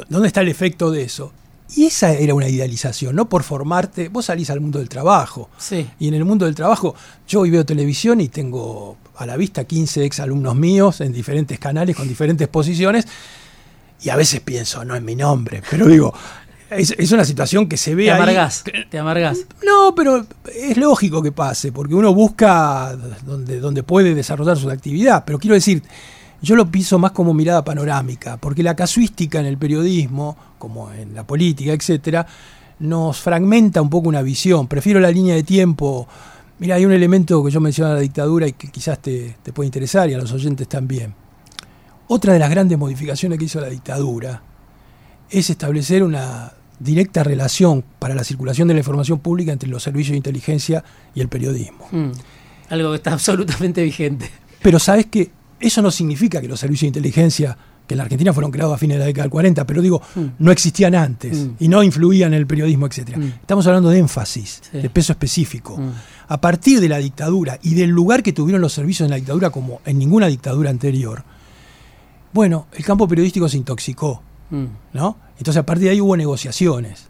¿dónde 0.09 0.27
está 0.27 0.41
el 0.41 0.49
efecto 0.49 0.91
de 0.91 1.03
eso? 1.03 1.31
Y 1.75 1.85
esa 1.85 2.13
era 2.13 2.33
una 2.33 2.47
idealización, 2.47 3.15
no 3.15 3.27
por 3.27 3.43
formarte, 3.43 4.07
vos 4.07 4.25
salís 4.25 4.49
al 4.49 4.61
mundo 4.61 4.79
del 4.79 4.87
trabajo. 4.87 5.49
Sí. 5.57 5.85
Y 5.99 6.07
en 6.07 6.13
el 6.13 6.23
mundo 6.23 6.45
del 6.45 6.55
trabajo, 6.55 6.95
yo 7.27 7.41
hoy 7.41 7.49
veo 7.49 7.65
televisión 7.65 8.21
y 8.21 8.29
tengo 8.29 8.97
a 9.17 9.25
la 9.25 9.35
vista 9.35 9.65
15 9.65 10.05
ex 10.05 10.19
alumnos 10.21 10.55
míos 10.55 11.01
en 11.01 11.11
diferentes 11.11 11.59
canales 11.59 11.95
con 11.95 12.07
diferentes 12.07 12.47
posiciones. 12.47 13.05
Y 14.01 14.09
a 14.09 14.15
veces 14.15 14.39
pienso, 14.39 14.85
no 14.85 14.95
es 14.95 15.01
mi 15.01 15.15
nombre, 15.15 15.61
pero 15.69 15.87
digo, 15.87 16.13
es, 16.69 17.11
una 17.11 17.25
situación 17.25 17.67
que 17.67 17.75
se 17.75 17.95
ve 17.95 18.05
te 18.05 18.11
amargás, 18.11 18.63
Te 18.89 18.99
amargás. 18.99 19.39
No, 19.65 19.93
pero 19.93 20.25
es 20.53 20.77
lógico 20.77 21.21
que 21.21 21.33
pase, 21.33 21.73
porque 21.73 21.95
uno 21.95 22.13
busca 22.13 22.95
donde, 23.25 23.59
donde 23.59 23.83
puede 23.83 24.15
desarrollar 24.15 24.57
su 24.57 24.69
actividad. 24.69 25.23
Pero 25.25 25.39
quiero 25.39 25.55
decir, 25.55 25.83
yo 26.41 26.55
lo 26.55 26.69
piso 26.69 26.99
más 26.99 27.11
como 27.11 27.33
mirada 27.33 27.63
panorámica, 27.63 28.37
porque 28.37 28.63
la 28.63 28.75
casuística 28.75 29.39
en 29.39 29.45
el 29.45 29.57
periodismo, 29.57 30.37
como 30.57 30.91
en 30.91 31.15
la 31.15 31.25
política, 31.25 31.73
etcétera, 31.73 32.25
nos 32.79 33.19
fragmenta 33.19 33.81
un 33.81 33.89
poco 33.89 34.07
una 34.07 34.21
visión. 34.21 34.67
Prefiero 34.67 34.99
la 34.99 35.09
línea 35.09 35.35
de 35.35 35.43
tiempo. 35.43 36.07
Mira, 36.59 36.75
hay 36.75 36.85
un 36.85 36.91
elemento 36.91 37.43
que 37.43 37.51
yo 37.51 37.59
mencionaba 37.59 37.95
la 37.95 38.01
dictadura 38.01 38.47
y 38.47 38.53
que 38.53 38.69
quizás 38.69 38.99
te, 38.99 39.37
te 39.41 39.51
puede 39.53 39.67
interesar 39.67 40.09
y 40.09 40.13
a 40.13 40.17
los 40.17 40.31
oyentes 40.31 40.67
también. 40.67 41.13
Otra 42.07 42.33
de 42.33 42.39
las 42.39 42.49
grandes 42.49 42.77
modificaciones 42.77 43.37
que 43.37 43.45
hizo 43.45 43.59
la 43.59 43.69
dictadura 43.69 44.41
es 45.29 45.49
establecer 45.49 46.03
una 46.03 46.53
directa 46.79 47.23
relación 47.23 47.83
para 47.99 48.15
la 48.15 48.23
circulación 48.23 48.67
de 48.67 48.75
la 48.75 48.79
información 48.79 49.19
pública 49.19 49.51
entre 49.51 49.69
los 49.69 49.83
servicios 49.83 50.11
de 50.11 50.17
inteligencia 50.17 50.83
y 51.15 51.21
el 51.21 51.27
periodismo. 51.27 51.87
Hmm. 51.91 52.11
algo 52.69 52.91
que 52.91 52.97
está 52.97 53.13
absolutamente 53.13 53.83
vigente. 53.83 54.29
Pero 54.61 54.79
sabes 54.79 55.07
que 55.07 55.31
eso 55.59 55.81
no 55.81 55.91
significa 55.91 56.41
que 56.41 56.47
los 56.47 56.59
servicios 56.59 56.91
de 56.91 56.99
inteligencia, 56.99 57.57
que 57.87 57.93
en 57.93 57.97
la 57.97 58.03
Argentina 58.03 58.33
fueron 58.33 58.51
creados 58.51 58.75
a 58.75 58.77
fines 58.77 58.95
de 58.95 58.99
la 58.99 59.05
década 59.05 59.23
del 59.23 59.31
40, 59.31 59.65
pero 59.65 59.81
digo, 59.81 60.01
mm. 60.15 60.25
no 60.39 60.51
existían 60.51 60.95
antes 60.95 61.37
mm. 61.37 61.55
y 61.59 61.67
no 61.67 61.83
influían 61.83 62.33
en 62.33 62.39
el 62.39 62.47
periodismo, 62.47 62.85
etc. 62.85 63.17
Mm. 63.17 63.23
Estamos 63.41 63.65
hablando 63.67 63.89
de 63.89 63.99
énfasis, 63.99 64.61
de 64.71 64.89
peso 64.89 65.13
específico. 65.13 65.79
A 66.27 66.41
partir 66.41 66.81
de 66.81 66.89
la 66.89 66.97
dictadura 66.97 67.59
y 67.63 67.73
del 67.73 67.89
lugar 67.89 68.21
que 68.21 68.33
tuvieron 68.33 68.61
los 68.61 68.73
servicios 68.73 69.05
en 69.05 69.11
la 69.11 69.15
dictadura 69.15 69.49
como 69.49 69.81
en 69.85 69.97
ninguna 69.97 70.27
dictadura 70.27 70.69
anterior, 70.69 71.23
bueno, 72.33 72.67
el 72.73 72.83
campo 72.83 73.07
periodístico 73.07 73.47
se 73.47 73.57
intoxicó, 73.57 74.21
¿no? 74.93 75.17
Entonces 75.37 75.59
a 75.59 75.65
partir 75.65 75.85
de 75.85 75.91
ahí 75.91 76.01
hubo 76.01 76.17
negociaciones 76.17 77.07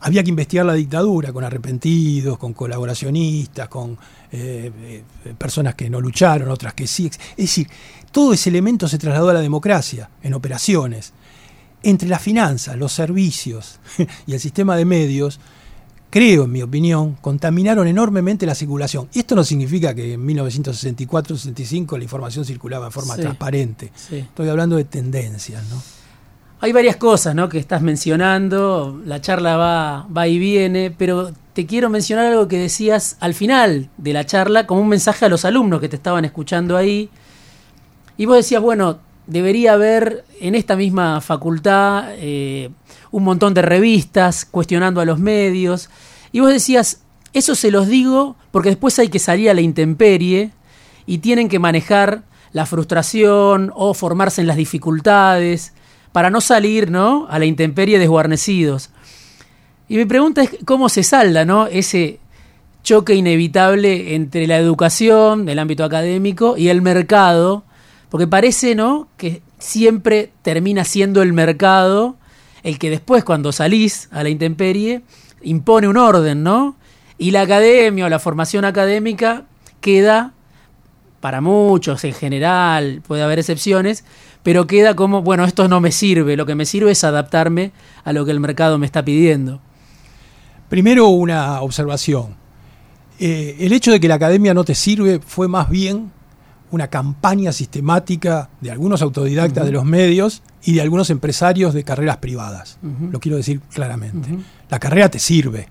había 0.00 0.22
que 0.22 0.30
investigar 0.30 0.66
la 0.66 0.74
dictadura 0.74 1.32
con 1.32 1.44
arrepentidos, 1.44 2.38
con 2.38 2.52
colaboracionistas, 2.52 3.68
con 3.68 3.98
eh, 4.32 4.70
eh, 5.24 5.34
personas 5.36 5.74
que 5.74 5.88
no 5.90 6.00
lucharon, 6.00 6.50
otras 6.50 6.74
que 6.74 6.86
sí. 6.86 7.06
Es 7.06 7.36
decir, 7.36 7.68
todo 8.10 8.32
ese 8.32 8.50
elemento 8.50 8.88
se 8.88 8.98
trasladó 8.98 9.30
a 9.30 9.34
la 9.34 9.40
democracia 9.40 10.10
en 10.22 10.34
operaciones. 10.34 11.12
Entre 11.82 12.08
las 12.08 12.22
finanzas, 12.22 12.76
los 12.76 12.92
servicios 12.92 13.78
y 14.26 14.32
el 14.32 14.40
sistema 14.40 14.76
de 14.76 14.84
medios, 14.84 15.38
creo, 16.10 16.44
en 16.44 16.52
mi 16.52 16.62
opinión, 16.62 17.16
contaminaron 17.20 17.86
enormemente 17.86 18.46
la 18.46 18.54
circulación. 18.54 19.08
Y 19.12 19.20
esto 19.20 19.34
no 19.34 19.44
significa 19.44 19.94
que 19.94 20.14
en 20.14 20.26
1964-65 20.26 21.96
la 21.96 22.04
información 22.04 22.44
circulaba 22.44 22.86
de 22.86 22.90
forma 22.92 23.16
transparente. 23.16 23.92
Estoy 24.10 24.48
hablando 24.48 24.76
de 24.76 24.84
tendencias, 24.84 25.62
¿no? 25.68 25.95
Hay 26.60 26.72
varias 26.72 26.96
cosas 26.96 27.34
¿no? 27.34 27.48
que 27.48 27.58
estás 27.58 27.82
mencionando, 27.82 29.00
la 29.04 29.20
charla 29.20 29.56
va, 29.56 30.06
va 30.14 30.26
y 30.26 30.38
viene, 30.38 30.90
pero 30.90 31.32
te 31.52 31.66
quiero 31.66 31.90
mencionar 31.90 32.26
algo 32.26 32.48
que 32.48 32.58
decías 32.58 33.16
al 33.20 33.34
final 33.34 33.90
de 33.98 34.12
la 34.12 34.24
charla 34.24 34.66
como 34.66 34.80
un 34.80 34.88
mensaje 34.88 35.24
a 35.26 35.28
los 35.28 35.44
alumnos 35.44 35.80
que 35.80 35.88
te 35.88 35.96
estaban 35.96 36.24
escuchando 36.24 36.76
ahí. 36.76 37.10
Y 38.16 38.26
vos 38.26 38.36
decías, 38.36 38.62
bueno, 38.62 38.98
debería 39.26 39.74
haber 39.74 40.24
en 40.40 40.54
esta 40.54 40.76
misma 40.76 41.20
facultad 41.20 42.08
eh, 42.12 42.70
un 43.10 43.24
montón 43.24 43.54
de 43.54 43.62
revistas 43.62 44.44
cuestionando 44.44 45.00
a 45.00 45.04
los 45.04 45.18
medios. 45.18 45.90
Y 46.32 46.40
vos 46.40 46.50
decías, 46.50 47.00
eso 47.32 47.54
se 47.54 47.70
los 47.70 47.86
digo 47.88 48.36
porque 48.50 48.70
después 48.70 48.98
hay 48.98 49.08
que 49.08 49.18
salir 49.18 49.50
a 49.50 49.54
la 49.54 49.60
intemperie 49.60 50.52
y 51.04 51.18
tienen 51.18 51.48
que 51.48 51.58
manejar 51.58 52.22
la 52.52 52.64
frustración 52.64 53.70
o 53.74 53.92
formarse 53.92 54.40
en 54.40 54.46
las 54.46 54.56
dificultades 54.56 55.74
para 56.16 56.30
no 56.30 56.40
salir 56.40 56.90
¿no? 56.90 57.26
a 57.28 57.38
la 57.38 57.44
intemperie 57.44 57.98
desguarnecidos. 57.98 58.88
Y 59.86 59.98
mi 59.98 60.06
pregunta 60.06 60.44
es 60.44 60.50
cómo 60.64 60.88
se 60.88 61.02
salda 61.02 61.44
¿no? 61.44 61.66
ese 61.66 62.20
choque 62.82 63.14
inevitable 63.14 64.14
entre 64.14 64.46
la 64.46 64.56
educación 64.56 65.44
del 65.44 65.58
ámbito 65.58 65.84
académico 65.84 66.56
y 66.56 66.70
el 66.70 66.80
mercado, 66.80 67.64
porque 68.08 68.26
parece 68.26 68.74
¿no? 68.74 69.08
que 69.18 69.42
siempre 69.58 70.30
termina 70.40 70.84
siendo 70.84 71.20
el 71.20 71.34
mercado 71.34 72.16
el 72.62 72.78
que 72.78 72.88
después 72.88 73.22
cuando 73.22 73.52
salís 73.52 74.08
a 74.10 74.22
la 74.22 74.30
intemperie 74.30 75.02
impone 75.42 75.86
un 75.86 75.98
orden, 75.98 76.42
¿no? 76.42 76.76
Y 77.18 77.32
la 77.32 77.42
academia 77.42 78.06
o 78.06 78.08
la 78.08 78.20
formación 78.20 78.64
académica 78.64 79.44
queda, 79.82 80.32
para 81.26 81.40
muchos 81.40 82.04
en 82.04 82.12
general, 82.12 83.02
puede 83.04 83.24
haber 83.24 83.40
excepciones, 83.40 84.04
pero 84.44 84.68
queda 84.68 84.94
como, 84.94 85.22
bueno, 85.22 85.44
esto 85.44 85.66
no 85.66 85.80
me 85.80 85.90
sirve, 85.90 86.36
lo 86.36 86.46
que 86.46 86.54
me 86.54 86.64
sirve 86.64 86.92
es 86.92 87.02
adaptarme 87.02 87.72
a 88.04 88.12
lo 88.12 88.24
que 88.24 88.30
el 88.30 88.38
mercado 88.38 88.78
me 88.78 88.86
está 88.86 89.04
pidiendo. 89.04 89.60
Primero 90.68 91.08
una 91.08 91.62
observación. 91.62 92.36
Eh, 93.18 93.56
el 93.58 93.72
hecho 93.72 93.90
de 93.90 93.98
que 93.98 94.06
la 94.06 94.14
academia 94.14 94.54
no 94.54 94.62
te 94.62 94.76
sirve 94.76 95.18
fue 95.18 95.48
más 95.48 95.68
bien 95.68 96.12
una 96.70 96.86
campaña 96.86 97.50
sistemática 97.50 98.48
de 98.60 98.70
algunos 98.70 99.02
autodidactas 99.02 99.66
de 99.66 99.72
los 99.72 99.84
medios 99.84 100.44
y 100.62 100.74
de 100.74 100.82
algunos 100.82 101.10
empresarios 101.10 101.74
de 101.74 101.82
carreras 101.82 102.18
privadas. 102.18 102.78
Lo 103.10 103.18
quiero 103.18 103.36
decir 103.36 103.60
claramente. 103.74 104.28
La 104.70 104.78
carrera 104.78 105.08
te 105.08 105.18
sirve. 105.18 105.66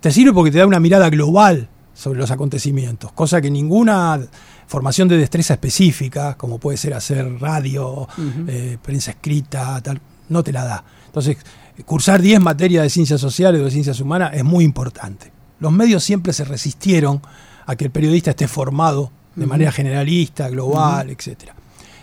Te 0.00 0.10
sirve 0.10 0.32
porque 0.32 0.50
te 0.50 0.58
da 0.58 0.66
una 0.66 0.80
mirada 0.80 1.08
global 1.10 1.68
sobre 1.96 2.18
los 2.18 2.30
acontecimientos, 2.30 3.10
cosa 3.12 3.40
que 3.40 3.50
ninguna 3.50 4.20
formación 4.66 5.08
de 5.08 5.16
destreza 5.16 5.54
específica, 5.54 6.36
como 6.36 6.58
puede 6.58 6.76
ser 6.76 6.94
hacer 6.94 7.40
radio, 7.40 8.08
eh, 8.48 8.78
prensa 8.82 9.12
escrita, 9.12 9.80
tal, 9.80 10.00
no 10.28 10.42
te 10.42 10.52
la 10.52 10.64
da. 10.64 10.84
Entonces, 11.06 11.38
cursar 11.84 12.20
10 12.20 12.40
materias 12.40 12.82
de 12.82 12.90
ciencias 12.90 13.20
sociales 13.20 13.60
o 13.60 13.64
de 13.64 13.70
ciencias 13.70 14.00
humanas 14.00 14.32
es 14.34 14.44
muy 14.44 14.64
importante. 14.64 15.32
Los 15.60 15.72
medios 15.72 16.04
siempre 16.04 16.32
se 16.32 16.44
resistieron 16.44 17.22
a 17.64 17.76
que 17.76 17.84
el 17.84 17.90
periodista 17.90 18.30
esté 18.30 18.48
formado 18.48 19.10
de 19.34 19.46
manera 19.46 19.70
generalista, 19.70 20.48
global, 20.48 21.10
etcétera. 21.10 21.54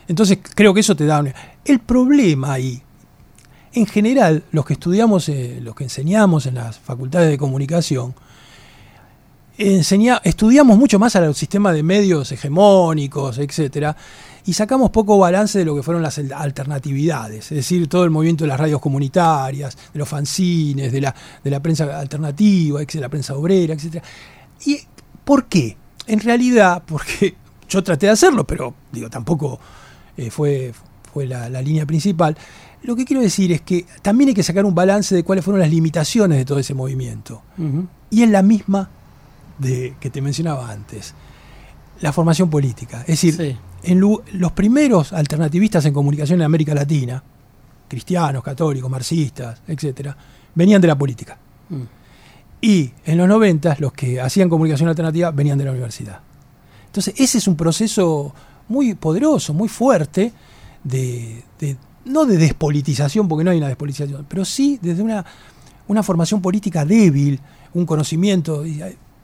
Entonces, 0.08 0.39
creo 0.56 0.73
que 0.73 0.82
eso 0.82 0.95
te 0.95 1.06
da... 1.06 1.23
El 1.65 1.80
problema 1.80 2.54
ahí, 2.54 2.82
en 3.73 3.86
general, 3.86 4.43
los 4.52 4.65
que 4.65 4.73
estudiamos, 4.73 5.30
eh, 5.30 5.60
los 5.62 5.76
que 5.76 5.86
enseñamos 5.86 6.45
en 6.45 6.56
las 6.56 6.78
facultades 6.78 7.30
de 7.30 7.38
comunicación, 7.38 8.13
estudiamos 9.58 10.78
mucho 10.78 11.00
más 11.00 11.16
al 11.16 11.34
sistema 11.36 11.72
de 11.72 11.84
medios 11.84 12.32
hegemónicos, 12.32 13.38
etcétera, 13.38 13.96
y 14.46 14.54
sacamos 14.54 14.89
poco 14.89 15.18
balance 15.18 15.60
de 15.60 15.66
lo 15.66 15.76
que 15.76 15.84
fueron 15.84 16.02
las 16.02 16.18
alternatividades, 16.18 17.52
es 17.52 17.56
decir, 17.56 17.88
todo 17.88 18.04
el 18.04 18.10
movimiento 18.10 18.44
de 18.44 18.50
las 18.50 18.60
radios 18.60 18.82
comunitarias, 18.82 19.78
de 19.94 20.00
los 20.00 20.10
fanzines, 20.10 20.92
de 20.92 21.02
la, 21.02 21.16
de 21.44 21.52
la 21.52 21.62
prensa 21.62 22.00
alternativa, 22.00 22.80
de 22.82 23.00
la 23.00 23.10
prensa 23.10 23.36
obrera, 23.36 23.74
etcétera. 23.74 24.04
¿Y 24.66 24.80
por 25.24 25.46
qué? 25.46 25.78
En 26.08 26.20
realidad, 26.20 26.84
porque 26.86 27.36
yo 27.70 27.84
traté 27.84 28.08
de 28.08 28.13
hacerlo, 28.13 28.46
pero 28.46 28.74
digo, 28.92 29.10
tampoco 29.10 29.60
eh, 30.18 30.30
fue, 30.30 30.74
fue 31.13 31.26
la, 31.26 31.50
línea 31.62 31.86
principal. 31.86 32.36
Lo 32.82 32.96
que 32.98 33.06
quiero 33.06 33.22
decir 33.22 33.52
es 33.54 33.62
que 33.62 33.86
también 34.02 34.30
hay 34.30 34.34
que 34.34 34.44
sacar 34.44 34.66
un 34.66 34.76
balance 34.76 35.16
de 35.16 35.24
cuáles 35.24 35.46
fueron 35.46 35.62
las 35.62 35.70
limitaciones 35.70 36.38
de 36.38 36.44
todo 36.44 36.60
ese 36.60 36.74
movimiento. 36.74 37.44
Y 38.10 38.24
es 38.24 38.30
la 38.30 38.42
misma 38.42 38.89
de, 39.63 39.95
que 39.99 40.10
te 40.10 40.21
mencionaba 40.21 40.69
antes, 40.69 41.13
la 42.02 42.12
formación 42.12 42.49
política. 42.49 43.02
Es 43.02 43.21
decir, 43.21 43.58
en 43.84 43.99
los 43.99 44.52
primeros 44.52 45.13
alternativistas 45.13 45.86
en 45.86 45.93
comunicación 45.93 46.39
en 46.39 46.45
América 46.45 46.73
Latina, 46.73 47.23
cristianos, 47.88 48.43
católicos, 48.43 48.89
marxistas, 48.89 49.62
etcétera, 49.67 50.15
venían 50.56 50.82
de 50.82 50.88
la 50.88 50.97
política. 50.97 51.38
Mm. 51.69 51.82
Y 52.62 52.91
en 53.06 53.17
los 53.17 53.28
90 53.28 53.78
los 53.80 53.93
que 53.93 54.21
hacían 54.21 54.49
comunicación 54.49 54.89
alternativa 54.89 55.32
venían 55.32 55.58
de 55.58 55.65
la 55.65 55.71
universidad. 55.71 56.19
Entonces, 56.86 57.13
ese 57.17 57.39
es 57.39 57.47
un 57.47 57.56
proceso 57.56 58.34
muy 58.67 58.93
poderoso, 58.93 59.54
muy 59.54 59.67
fuerte, 59.67 60.32
de, 60.84 61.43
no 62.06 62.26
de 62.26 62.38
despolitización, 62.38 63.28
porque 63.28 63.43
no 63.43 63.52
hay 63.52 63.58
una 63.58 63.67
despolitización, 63.67 64.26
pero 64.28 64.45
sí 64.45 64.80
desde 64.82 65.02
una, 65.02 65.26
una 65.88 66.04
formación 66.04 66.41
política 66.41 66.86
débil, 66.86 67.39
un 67.73 67.86
conocimiento. 67.86 68.63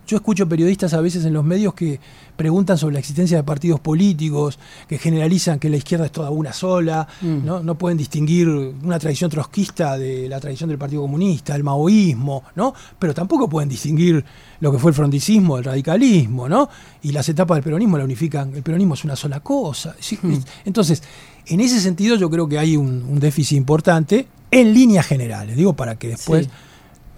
Yo 0.09 0.17
escucho 0.17 0.49
periodistas 0.49 0.95
a 0.95 1.01
veces 1.01 1.23
en 1.23 1.33
los 1.33 1.45
medios 1.45 1.75
que 1.75 1.99
preguntan 2.35 2.79
sobre 2.79 2.93
la 2.93 2.99
existencia 2.99 3.37
de 3.37 3.43
partidos 3.43 3.79
políticos, 3.79 4.57
que 4.87 4.97
generalizan 4.97 5.59
que 5.59 5.69
la 5.69 5.77
izquierda 5.77 6.07
es 6.07 6.11
toda 6.11 6.31
una 6.31 6.51
sola, 6.51 7.07
mm. 7.21 7.45
¿no? 7.45 7.61
no 7.61 7.77
pueden 7.77 7.95
distinguir 7.95 8.47
una 8.47 8.97
tradición 8.97 9.29
trotskista 9.29 9.99
de 9.99 10.27
la 10.27 10.39
tradición 10.39 10.67
del 10.67 10.79
Partido 10.79 11.03
Comunista, 11.03 11.55
el 11.55 11.63
maoísmo, 11.63 12.43
¿no? 12.55 12.73
pero 12.97 13.13
tampoco 13.13 13.47
pueden 13.47 13.69
distinguir 13.69 14.25
lo 14.61 14.71
que 14.71 14.79
fue 14.79 14.89
el 14.89 14.95
fronticismo 14.95 15.57
del 15.57 15.65
radicalismo, 15.65 16.49
¿no? 16.49 16.67
y 17.03 17.11
las 17.11 17.29
etapas 17.29 17.57
del 17.57 17.63
peronismo 17.63 17.99
la 17.99 18.03
unifican, 18.03 18.55
el 18.55 18.63
peronismo 18.63 18.95
es 18.95 19.03
una 19.03 19.15
sola 19.15 19.41
cosa. 19.41 19.95
Mm. 20.23 20.37
Entonces, 20.65 21.03
en 21.45 21.59
ese 21.59 21.79
sentido 21.79 22.15
yo 22.15 22.31
creo 22.31 22.49
que 22.49 22.57
hay 22.57 22.75
un, 22.77 23.19
déficit 23.19 23.59
importante 23.59 24.27
en 24.49 24.73
líneas 24.73 25.05
generales, 25.05 25.55
digo, 25.55 25.73
para 25.73 25.99
que 25.99 26.07
después... 26.07 26.49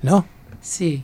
¿No? 0.03 0.25
Sí, 0.61 1.03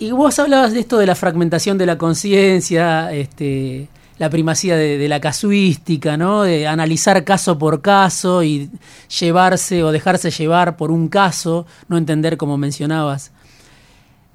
y 0.00 0.10
vos 0.12 0.38
hablabas 0.38 0.72
de 0.72 0.80
esto 0.80 0.96
de 0.96 1.06
la 1.06 1.14
fragmentación 1.14 1.76
de 1.76 1.84
la 1.84 1.98
conciencia, 1.98 3.12
este, 3.12 3.88
la 4.18 4.30
primacía 4.30 4.74
de, 4.74 5.08
la 5.08 5.20
casuística, 5.20 6.16
¿no? 6.16 6.42
De 6.42 6.66
analizar 6.66 7.22
caso 7.22 7.58
por 7.58 7.82
caso 7.82 8.42
y 8.42 8.70
llevarse 9.20 9.84
o 9.84 9.92
dejarse 9.92 10.30
llevar 10.30 10.78
por 10.78 10.90
un 10.90 11.08
caso, 11.08 11.66
no 11.88 11.98
entender 11.98 12.38
como 12.38 12.56
mencionabas 12.56 13.30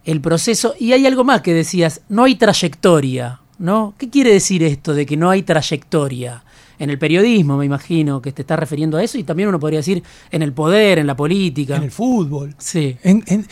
el 0.06 0.22
proceso. 0.22 0.76
Y 0.80 0.94
hay 0.94 1.08
algo 1.08 1.24
más 1.24 1.42
que 1.42 1.56
decías, 1.56 2.02
no 2.10 2.26
hay 2.26 2.36
trayectoria, 2.36 3.42
¿no? 3.58 3.96
¿Qué 3.98 4.12
quiere 4.12 4.34
decir 4.34 4.62
esto 4.62 4.94
de 4.94 5.08
que 5.08 5.18
no 5.18 5.32
hay 5.32 5.42
trayectoria? 5.42 6.44
En 6.80 6.90
el 6.90 7.00
periodismo, 7.00 7.58
me 7.58 7.66
imagino, 7.66 8.22
que 8.22 8.32
te 8.32 8.42
está 8.42 8.56
refiriendo 8.56 8.98
a 8.98 9.04
eso, 9.04 9.18
y 9.18 9.24
también 9.24 9.50
uno 9.50 9.60
podría 9.60 9.80
decir 9.80 10.04
en 10.32 10.42
el 10.42 10.54
poder, 10.54 11.00
en 11.00 11.08
la 11.08 11.16
política. 11.16 11.78
En 11.78 11.84
el 11.84 11.92
fútbol. 11.92 12.56
Sí. 12.58 12.98
En, 13.04 13.46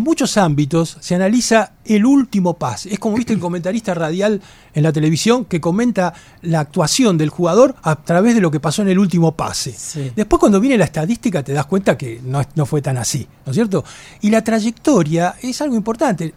muchos 0.00 0.36
ámbitos 0.36 0.98
se 1.00 1.14
analiza 1.14 1.72
el 1.86 2.04
último 2.04 2.54
pase. 2.54 2.92
Es 2.92 2.98
como 2.98 3.16
viste 3.16 3.32
el 3.32 3.38
comentarista 3.38 3.94
radial 3.94 4.42
en 4.74 4.82
la 4.82 4.92
televisión 4.92 5.46
que 5.46 5.60
comenta 5.60 6.12
la 6.42 6.60
actuación 6.60 7.16
del 7.16 7.30
jugador 7.30 7.74
a 7.82 7.96
través 7.96 8.34
de 8.34 8.42
lo 8.42 8.50
que 8.50 8.60
pasó 8.60 8.82
en 8.82 8.88
el 8.88 8.98
último 8.98 9.32
pase. 9.32 9.74
Después 10.14 10.38
cuando 10.38 10.60
viene 10.60 10.76
la 10.76 10.84
estadística 10.84 11.42
te 11.42 11.54
das 11.54 11.64
cuenta 11.66 11.96
que 11.96 12.20
no, 12.22 12.42
no 12.56 12.66
fue 12.66 12.82
tan 12.82 12.98
así, 12.98 13.26
¿no 13.46 13.52
es 13.52 13.56
cierto? 13.56 13.84
Y 14.20 14.28
la 14.28 14.44
trayectoria 14.44 15.36
es 15.40 15.62
algo 15.62 15.76
importante. 15.76 16.34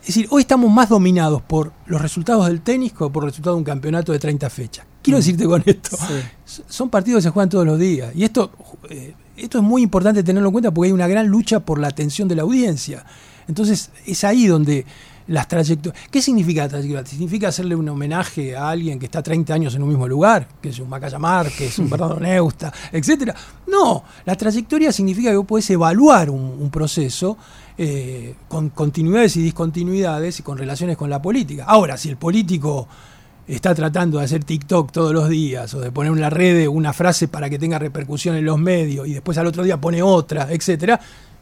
Es 0.00 0.08
decir, 0.08 0.26
hoy 0.30 0.42
estamos 0.42 0.68
más 0.70 0.88
dominados 0.88 1.42
por 1.42 1.72
los 1.86 2.02
resultados 2.02 2.46
del 2.46 2.60
tenis 2.60 2.92
que 2.92 3.08
por 3.08 3.22
el 3.22 3.30
resultado 3.30 3.54
de 3.54 3.58
un 3.58 3.64
campeonato 3.64 4.10
de 4.10 4.18
30 4.18 4.50
fechas. 4.50 4.86
Quiero 5.02 5.18
mm. 5.18 5.20
decirte 5.20 5.44
con 5.46 5.62
esto, 5.66 5.96
son 6.68 6.88
partidos 6.90 7.18
que 7.18 7.22
se 7.22 7.30
juegan 7.30 7.48
todos 7.48 7.66
los 7.66 7.78
días. 7.78 8.14
Y 8.14 8.24
esto, 8.24 8.50
eh, 8.88 9.14
esto 9.36 9.58
es 9.58 9.64
muy 9.64 9.82
importante 9.82 10.22
tenerlo 10.22 10.48
en 10.48 10.52
cuenta 10.52 10.70
porque 10.70 10.88
hay 10.88 10.92
una 10.92 11.08
gran 11.08 11.26
lucha 11.26 11.60
por 11.60 11.78
la 11.78 11.88
atención 11.88 12.28
de 12.28 12.36
la 12.36 12.42
audiencia. 12.42 13.04
Entonces 13.48 13.90
es 14.06 14.24
ahí 14.24 14.46
donde 14.46 14.86
las 15.28 15.48
trayectorias... 15.48 16.02
¿Qué 16.10 16.20
significa 16.20 16.68
trayectoria? 16.68 17.06
¿Significa 17.06 17.48
hacerle 17.48 17.74
un 17.74 17.88
homenaje 17.88 18.56
a 18.56 18.70
alguien 18.70 18.98
que 18.98 19.06
está 19.06 19.22
30 19.22 19.54
años 19.54 19.74
en 19.74 19.82
un 19.82 19.88
mismo 19.88 20.08
lugar? 20.08 20.48
Que 20.60 20.70
es 20.70 20.78
un 20.78 20.88
Macaya 20.88 21.18
que 21.56 21.66
es 21.66 21.78
un 21.78 21.88
Bernardo 21.88 22.20
Neusta, 22.20 22.72
etcétera. 22.90 23.34
No, 23.66 24.04
la 24.24 24.36
trayectoria 24.36 24.92
significa 24.92 25.30
que 25.30 25.36
vos 25.36 25.46
podés 25.46 25.70
evaluar 25.70 26.30
un, 26.30 26.70
proceso 26.70 27.36
eh, 27.78 28.34
con 28.48 28.70
continuidades 28.70 29.36
y 29.36 29.42
discontinuidades 29.42 30.40
y 30.40 30.42
con 30.42 30.58
relaciones 30.58 30.96
con 30.96 31.08
la 31.08 31.20
política. 31.20 31.64
Ahora, 31.66 31.96
si 31.96 32.08
el 32.08 32.16
político 32.16 32.88
está 33.46 33.74
tratando 33.74 34.18
de 34.18 34.24
hacer 34.24 34.44
TikTok 34.44 34.92
todos 34.92 35.12
los 35.12 35.28
días 35.28 35.72
o 35.74 35.80
de 35.80 35.90
poner 35.90 36.12
en 36.12 36.20
la 36.20 36.30
red 36.30 36.66
una 36.68 36.92
frase 36.92 37.28
para 37.28 37.50
que 37.50 37.58
tenga 37.58 37.78
repercusión 37.78 38.36
en 38.36 38.44
los 38.44 38.58
medios 38.58 39.06
y 39.08 39.14
después 39.14 39.36
al 39.38 39.46
otro 39.46 39.62
día 39.62 39.80
pone 39.80 40.02
otra, 40.02 40.48
etcétera, 40.50 41.00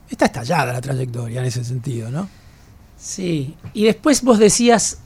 está 0.08 0.26
estallada 0.26 0.72
la 0.72 0.80
trayectoria 0.80 1.40
en 1.40 1.46
ese 1.46 1.64
sentido, 1.64 2.10
¿no? 2.10 2.28
Sí, 2.98 3.54
y 3.72 3.84
después 3.84 4.22
vos 4.22 4.38
decías 4.38 4.98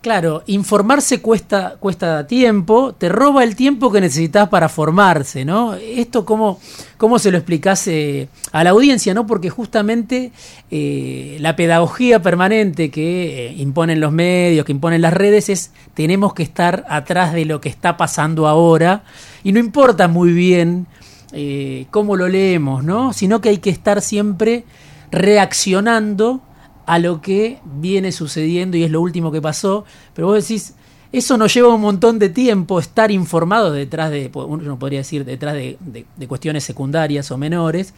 Claro, 0.00 0.44
informarse 0.46 1.20
cuesta, 1.20 1.74
cuesta 1.80 2.24
tiempo, 2.28 2.94
te 2.96 3.08
roba 3.08 3.42
el 3.42 3.56
tiempo 3.56 3.90
que 3.90 4.00
necesitas 4.00 4.48
para 4.48 4.68
formarse, 4.68 5.44
¿no? 5.44 5.74
Esto 5.74 6.24
cómo, 6.24 6.60
cómo 6.96 7.18
se 7.18 7.32
lo 7.32 7.38
explicase 7.38 8.28
a 8.52 8.62
la 8.62 8.70
audiencia, 8.70 9.12
¿no? 9.12 9.26
Porque 9.26 9.50
justamente 9.50 10.30
eh, 10.70 11.36
la 11.40 11.56
pedagogía 11.56 12.22
permanente 12.22 12.92
que 12.92 13.48
eh, 13.48 13.54
imponen 13.56 13.98
los 14.00 14.12
medios, 14.12 14.64
que 14.64 14.70
imponen 14.70 15.02
las 15.02 15.14
redes, 15.14 15.48
es 15.48 15.72
tenemos 15.94 16.32
que 16.32 16.44
estar 16.44 16.84
atrás 16.88 17.32
de 17.32 17.44
lo 17.44 17.60
que 17.60 17.68
está 17.68 17.96
pasando 17.96 18.46
ahora 18.46 19.02
y 19.42 19.50
no 19.50 19.58
importa 19.58 20.06
muy 20.06 20.30
bien 20.32 20.86
eh, 21.32 21.86
cómo 21.90 22.14
lo 22.14 22.28
leemos, 22.28 22.84
¿no? 22.84 23.12
Sino 23.12 23.40
que 23.40 23.48
hay 23.48 23.58
que 23.58 23.70
estar 23.70 24.00
siempre 24.00 24.64
reaccionando 25.10 26.40
a 26.88 26.98
lo 26.98 27.20
que 27.20 27.58
viene 27.66 28.12
sucediendo 28.12 28.78
y 28.78 28.82
es 28.82 28.90
lo 28.90 29.02
último 29.02 29.30
que 29.30 29.42
pasó, 29.42 29.84
pero 30.14 30.28
vos 30.28 30.48
decís, 30.48 30.72
eso 31.12 31.36
nos 31.36 31.52
lleva 31.52 31.68
un 31.68 31.82
montón 31.82 32.18
de 32.18 32.30
tiempo 32.30 32.80
estar 32.80 33.10
informado 33.10 33.72
detrás 33.72 34.10
de, 34.10 34.30
uno 34.32 34.78
podría 34.78 35.00
decir, 35.00 35.26
detrás 35.26 35.52
de, 35.52 36.06
cuestiones 36.26 36.64
secundarias 36.64 37.30
o 37.30 37.36
menores, 37.36 37.92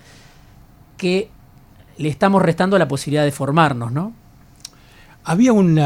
que 0.97 1.31
le 1.99 2.09
estamos 2.09 2.43
restando 2.43 2.77
la 2.79 2.89
posibilidad 2.89 3.25
de 3.25 3.31
formarnos, 3.31 3.93
¿no? 3.93 4.13
Había 5.23 5.53
un, 5.53 5.79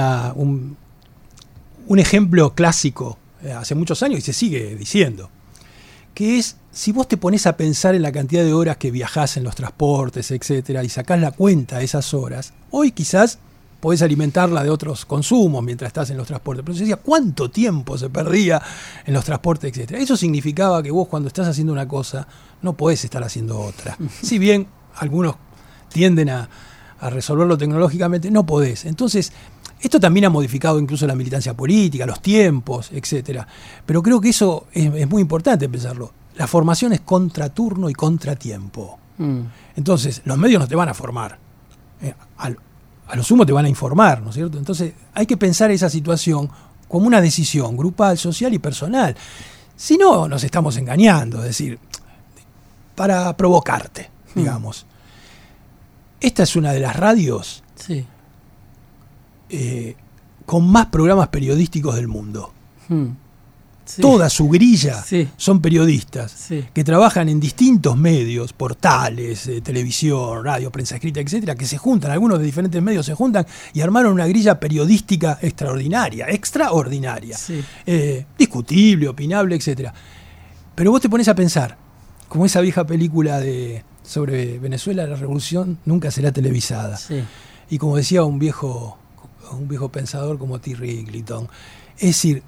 un 1.86 1.98
ejemplo 1.98 2.54
clásico 2.54 3.18
eh, 3.42 3.52
hace 3.52 3.74
muchos 3.74 4.02
años 4.02 4.20
y 4.20 4.22
se 4.22 4.32
sigue 4.32 4.76
diciendo, 4.76 5.28
que 6.14 6.38
es 6.38 6.56
si 6.72 6.92
vos 6.92 7.06
te 7.06 7.16
pones 7.16 7.46
a 7.46 7.56
pensar 7.56 7.94
en 7.94 8.02
la 8.02 8.12
cantidad 8.12 8.44
de 8.44 8.52
horas 8.52 8.76
que 8.76 8.90
viajás 8.90 9.36
en 9.36 9.44
los 9.44 9.54
transportes, 9.54 10.30
etcétera, 10.30 10.82
y 10.82 10.88
sacás 10.88 11.20
la 11.20 11.30
cuenta 11.30 11.78
de 11.78 11.84
esas 11.84 12.14
horas, 12.14 12.52
hoy 12.70 12.90
quizás 12.90 13.38
podés 13.84 14.00
alimentarla 14.00 14.64
de 14.64 14.70
otros 14.70 15.04
consumos 15.04 15.62
mientras 15.62 15.88
estás 15.88 16.08
en 16.08 16.16
los 16.16 16.26
transportes. 16.26 16.64
Pero 16.64 16.74
se 16.74 16.84
decía, 16.84 16.96
¿cuánto 16.96 17.50
tiempo 17.50 17.98
se 17.98 18.08
perdía 18.08 18.62
en 19.04 19.12
los 19.12 19.26
transportes, 19.26 19.70
etcétera? 19.70 20.00
Eso 20.00 20.16
significaba 20.16 20.82
que 20.82 20.90
vos 20.90 21.06
cuando 21.06 21.28
estás 21.28 21.46
haciendo 21.48 21.72
una 21.72 21.86
cosa, 21.86 22.26
no 22.62 22.72
podés 22.72 23.04
estar 23.04 23.22
haciendo 23.22 23.60
otra. 23.60 23.98
Si 24.22 24.38
bien 24.38 24.66
algunos 24.96 25.36
tienden 25.92 26.30
a, 26.30 26.48
resolverlo 27.02 27.58
tecnológicamente, 27.58 28.30
no 28.30 28.46
podés. 28.46 28.86
Entonces, 28.86 29.30
esto 29.86 30.00
también 30.00 30.26
ha 30.26 30.30
modificado 30.30 30.78
incluso 30.78 31.06
la 31.06 31.14
militancia 31.14 31.54
política, 31.54 32.06
los 32.06 32.20
tiempos, 32.20 32.90
etcétera. 32.92 33.46
Pero 33.84 34.02
creo 34.02 34.20
que 34.20 34.30
eso 34.30 34.66
es, 34.72 34.92
es 34.94 35.08
muy 35.08 35.22
importante 35.22 35.68
pensarlo 35.68 36.12
la 36.36 36.46
formación 36.46 36.92
es 36.92 37.00
contraturno 37.00 37.88
y 37.88 37.94
contratiempo. 37.94 38.98
Mm. 39.18 39.40
Entonces, 39.76 40.22
los 40.24 40.38
medios 40.38 40.60
no 40.60 40.68
te 40.68 40.76
van 40.76 40.88
a 40.88 40.94
formar. 40.94 41.38
Eh, 42.02 42.14
a 43.06 43.16
lo 43.16 43.22
sumo 43.22 43.44
te 43.46 43.52
van 43.52 43.66
a 43.66 43.68
informar, 43.68 44.22
¿no 44.22 44.30
es 44.30 44.34
cierto? 44.34 44.58
Entonces, 44.58 44.94
hay 45.12 45.26
que 45.26 45.36
pensar 45.36 45.70
esa 45.70 45.90
situación 45.90 46.50
como 46.88 47.06
una 47.06 47.20
decisión 47.20 47.76
grupal, 47.76 48.18
social 48.18 48.52
y 48.54 48.58
personal. 48.58 49.14
Si 49.76 49.96
no, 49.96 50.28
nos 50.28 50.42
estamos 50.42 50.76
engañando, 50.76 51.38
es 51.38 51.44
decir, 51.44 51.78
para 52.94 53.36
provocarte, 53.36 54.10
mm. 54.34 54.38
digamos. 54.38 54.86
Esta 56.20 56.42
es 56.42 56.56
una 56.56 56.72
de 56.72 56.80
las 56.80 56.96
radios 56.96 57.62
eh, 59.54 59.96
con 60.44 60.68
más 60.68 60.86
programas 60.86 61.28
periodísticos 61.28 61.94
del 61.94 62.08
mundo. 62.08 62.52
Mm. 62.88 63.06
Toda 64.00 64.30
su 64.30 64.48
grilla 64.48 65.04
son 65.36 65.60
periodistas 65.60 66.48
que 66.72 66.84
trabajan 66.84 67.28
en 67.28 67.38
distintos 67.38 67.96
medios, 67.98 68.54
portales, 68.54 69.46
eh, 69.46 69.60
televisión, 69.60 70.42
radio, 70.42 70.72
prensa 70.72 70.94
escrita, 70.94 71.20
etcétera, 71.20 71.54
que 71.54 71.66
se 71.66 71.76
juntan, 71.76 72.10
algunos 72.10 72.38
de 72.38 72.46
diferentes 72.46 72.82
medios 72.82 73.04
se 73.04 73.14
juntan 73.14 73.46
y 73.74 73.82
armaron 73.82 74.14
una 74.14 74.26
grilla 74.26 74.58
periodística 74.58 75.38
extraordinaria, 75.42 76.26
extraordinaria, 76.30 77.36
eh, 77.84 78.24
discutible, 78.38 79.08
opinable, 79.08 79.54
etcétera. 79.54 79.92
Pero 80.74 80.90
vos 80.90 81.02
te 81.02 81.10
pones 81.10 81.28
a 81.28 81.34
pensar, 81.34 81.76
como 82.28 82.46
esa 82.46 82.62
vieja 82.62 82.86
película 82.86 83.38
de 83.38 83.84
sobre 84.02 84.58
Venezuela, 84.58 85.06
la 85.06 85.16
revolución 85.16 85.78
nunca 85.84 86.10
será 86.10 86.32
televisada. 86.32 86.98
Y 87.68 87.78
como 87.78 87.96
decía 87.96 88.24
un 88.24 88.38
viejo, 88.38 88.98
un 89.52 89.68
viejo 89.68 89.88
pensador 89.90 90.38
como 90.38 90.60
T. 90.60 90.74
Riglington, 90.74 91.48
es 91.96 92.08
decir, 92.08 92.42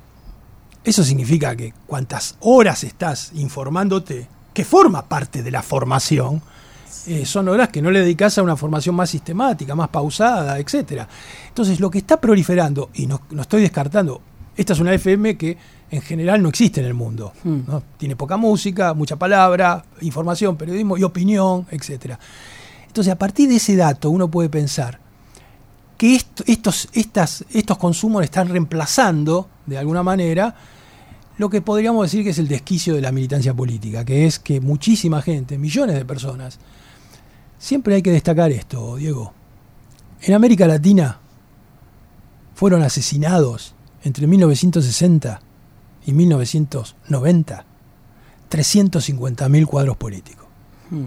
eso 0.86 1.02
significa 1.02 1.56
que 1.56 1.74
cuantas 1.86 2.36
horas 2.40 2.84
estás 2.84 3.32
informándote, 3.34 4.28
que 4.54 4.64
forma 4.64 5.08
parte 5.08 5.42
de 5.42 5.50
la 5.50 5.62
formación, 5.62 6.40
eh, 7.08 7.26
son 7.26 7.48
horas 7.48 7.68
que 7.70 7.82
no 7.82 7.90
le 7.90 8.00
dedicas 8.00 8.38
a 8.38 8.42
una 8.42 8.56
formación 8.56 8.94
más 8.94 9.10
sistemática, 9.10 9.74
más 9.74 9.88
pausada, 9.88 10.58
etc. 10.58 11.02
Entonces, 11.48 11.80
lo 11.80 11.90
que 11.90 11.98
está 11.98 12.20
proliferando, 12.20 12.90
y 12.94 13.06
no, 13.06 13.20
estoy 13.40 13.62
descartando, 13.62 14.20
esta 14.56 14.72
es 14.72 14.80
una 14.80 14.94
FM 14.94 15.36
que 15.36 15.58
en 15.90 16.02
general 16.02 16.42
no 16.42 16.48
existe 16.48 16.80
en 16.80 16.86
el 16.86 16.94
mundo. 16.94 17.32
Hmm. 17.44 17.60
Tiene 17.96 18.16
poca 18.16 18.36
música, 18.36 18.94
mucha 18.94 19.16
palabra, 19.16 19.84
información, 20.00 20.56
periodismo 20.56 20.96
y 20.96 21.02
opinión, 21.02 21.66
etc. 21.70 22.14
Entonces, 22.86 23.12
a 23.12 23.18
partir 23.18 23.48
de 23.48 23.56
ese 23.56 23.76
dato, 23.76 24.10
uno 24.10 24.30
puede 24.30 24.48
pensar 24.48 25.00
que 25.96 26.16
estos, 26.46 26.88
estas, 26.92 27.44
estos 27.52 27.78
consumos 27.78 28.22
están 28.22 28.48
reemplazando, 28.48 29.48
de 29.66 29.78
alguna 29.78 30.02
manera, 30.02 30.54
lo 31.38 31.50
que 31.50 31.62
podríamos 31.62 32.04
decir 32.04 32.24
que 32.24 32.30
es 32.30 32.38
el 32.38 32.48
desquicio 32.48 32.94
de 32.94 33.00
la 33.00 33.12
militancia 33.12 33.54
política, 33.54 34.04
que 34.04 34.26
es 34.26 34.38
que 34.38 34.60
muchísima 34.60 35.22
gente, 35.22 35.58
millones 35.58 35.96
de 35.96 36.04
personas, 36.04 36.58
siempre 37.58 37.94
hay 37.94 38.02
que 38.02 38.12
destacar 38.12 38.50
esto, 38.52 38.96
Diego. 38.96 39.32
En 40.22 40.34
América 40.34 40.66
Latina 40.66 41.18
fueron 42.54 42.82
asesinados 42.82 43.74
entre 44.02 44.26
1960 44.26 45.40
y 46.06 46.12
1990 46.12 47.66
350.000 48.50 49.66
cuadros 49.66 49.96
políticos. 49.96 50.46
Hmm. 50.90 51.06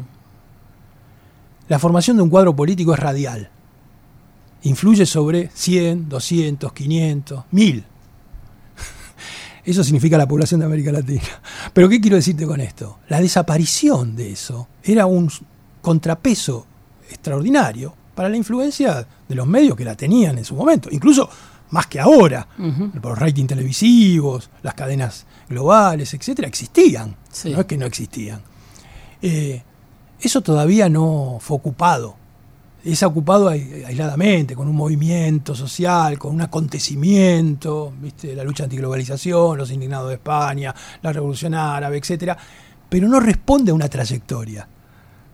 La 1.68 1.80
formación 1.80 2.18
de 2.18 2.24
un 2.24 2.30
cuadro 2.30 2.56
político 2.56 2.94
es 2.94 3.00
radial. 3.00 3.50
Influye 4.64 5.06
sobre 5.06 5.50
100, 5.54 6.10
200, 6.10 6.74
500, 6.74 7.44
1000 7.52 7.86
eso 9.70 9.84
significa 9.84 10.18
la 10.18 10.28
población 10.28 10.60
de 10.60 10.66
América 10.66 10.92
Latina. 10.92 11.22
Pero 11.74 11.88
¿qué 11.90 12.02
quiero 12.02 12.16
decirte 12.16 12.46
con 12.48 12.60
esto? 12.60 13.00
La 13.08 13.22
desaparición 13.22 14.16
de 14.16 14.32
eso 14.32 14.68
era 14.84 15.06
un 15.06 15.30
contrapeso 15.82 16.66
extraordinario 17.08 17.94
para 18.16 18.30
la 18.30 18.38
influencia 18.38 19.06
de 19.28 19.36
los 19.36 19.48
medios 19.48 19.76
que 19.76 19.86
la 19.86 19.96
tenían 19.96 20.38
en 20.38 20.46
su 20.46 20.56
momento, 20.56 20.90
incluso 20.92 21.30
más 21.70 21.86
que 21.86 22.00
ahora. 22.00 22.48
Los 22.58 23.20
rating 23.20 23.46
televisivos, 23.46 24.50
las 24.64 24.74
cadenas 24.74 25.26
globales, 25.48 26.14
etcétera, 26.14 26.48
existían. 26.48 27.16
No 27.46 27.60
es 27.60 27.66
que 27.66 27.78
no 27.78 27.86
existían. 27.86 28.42
Eh, 29.22 29.62
eso 30.20 30.42
todavía 30.42 30.90
no 30.90 31.38
fue 31.40 31.58
ocupado 31.58 32.16
es 32.92 33.04
ocupado 33.04 33.50
aisladamente, 33.50 34.56
con 34.56 34.68
un 34.68 34.76
movimiento 34.76 35.56
social, 35.56 36.18
con 36.18 36.34
un 36.34 36.42
acontecimiento, 36.42 37.94
¿viste? 38.02 38.36
la 38.36 38.44
lucha 38.44 38.64
antiglobalización, 38.64 39.58
los 39.58 39.72
indignados 39.72 40.10
de 40.10 40.16
España, 40.16 40.74
la 41.02 41.14
revolución 41.14 41.54
árabe, 41.54 41.98
etcétera, 41.98 42.38
pero 42.90 43.08
no 43.08 43.20
responde 43.20 43.72
a 43.72 43.74
una 43.74 43.88
trayectoria, 43.88 44.68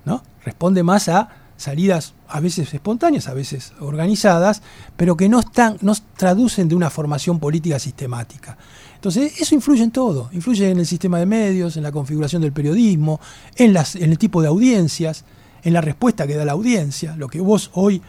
¿no? 0.05 0.23
Responde 0.43 0.83
más 0.83 1.07
a 1.09 1.29
salidas 1.57 2.13
a 2.27 2.39
veces 2.39 2.73
espontáneas, 2.73 3.27
a 3.27 3.33
veces 3.33 3.73
organizadas, 3.79 4.61
pero 4.97 5.15
que 5.15 5.29
no 5.29 5.39
están, 5.39 5.77
no 5.81 5.93
traducen 6.17 6.67
de 6.67 6.75
una 6.75 6.89
formación 6.89 7.39
política 7.39 7.79
sistemática. 7.79 8.57
Entonces, 8.95 9.39
eso 9.39 9.55
influye 9.55 9.83
en 9.83 9.91
todo, 9.91 10.29
influye 10.33 10.69
en 10.69 10.79
el 10.79 10.85
sistema 10.85 11.19
de 11.19 11.25
medios, 11.25 11.77
en 11.77 11.83
la 11.83 11.91
configuración 11.91 12.41
del 12.41 12.51
periodismo, 12.51 13.21
en, 13.55 13.73
las, 13.73 13.95
en 13.95 14.11
el 14.11 14.17
tipo 14.17 14.41
de 14.41 14.47
audiencias 14.47 15.23
en 15.65 15.73
la 15.73 15.81
respuesta 15.81 16.25
que 16.27 16.35
da 16.35 16.45
la 16.45 16.53
audiencia, 16.53 17.15
lo 17.17 17.27
que 17.27 17.41
vos 17.41 17.71
hoy, 17.73 18.01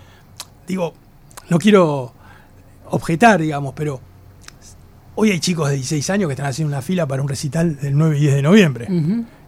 digo, 0.68 0.92
no 1.48 1.58
quiero 1.58 2.12
objetar, 2.90 3.40
digamos, 3.40 3.72
pero 3.74 3.98
hoy 5.14 5.30
hay 5.30 5.40
chicos 5.40 5.70
de 5.70 5.76
16 5.76 6.10
años 6.10 6.28
que 6.28 6.34
están 6.34 6.46
haciendo 6.46 6.72
una 6.74 6.82
fila 6.82 7.06
para 7.06 7.22
un 7.22 7.28
recital 7.28 7.80
del 7.80 7.96
9 7.96 8.18
y 8.18 8.20
10 8.20 8.34
de 8.34 8.42
noviembre. 8.42 8.86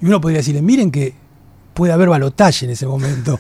Y 0.01 0.07
uno 0.07 0.21
podría 0.23 0.39
decirle, 0.39 0.63
miren 0.63 0.91
que 0.91 1.15
puede 1.75 1.93
haber 1.93 2.09
balotaje 2.09 2.65
en 2.65 2.73
ese 2.73 2.87
momento. 2.87 3.39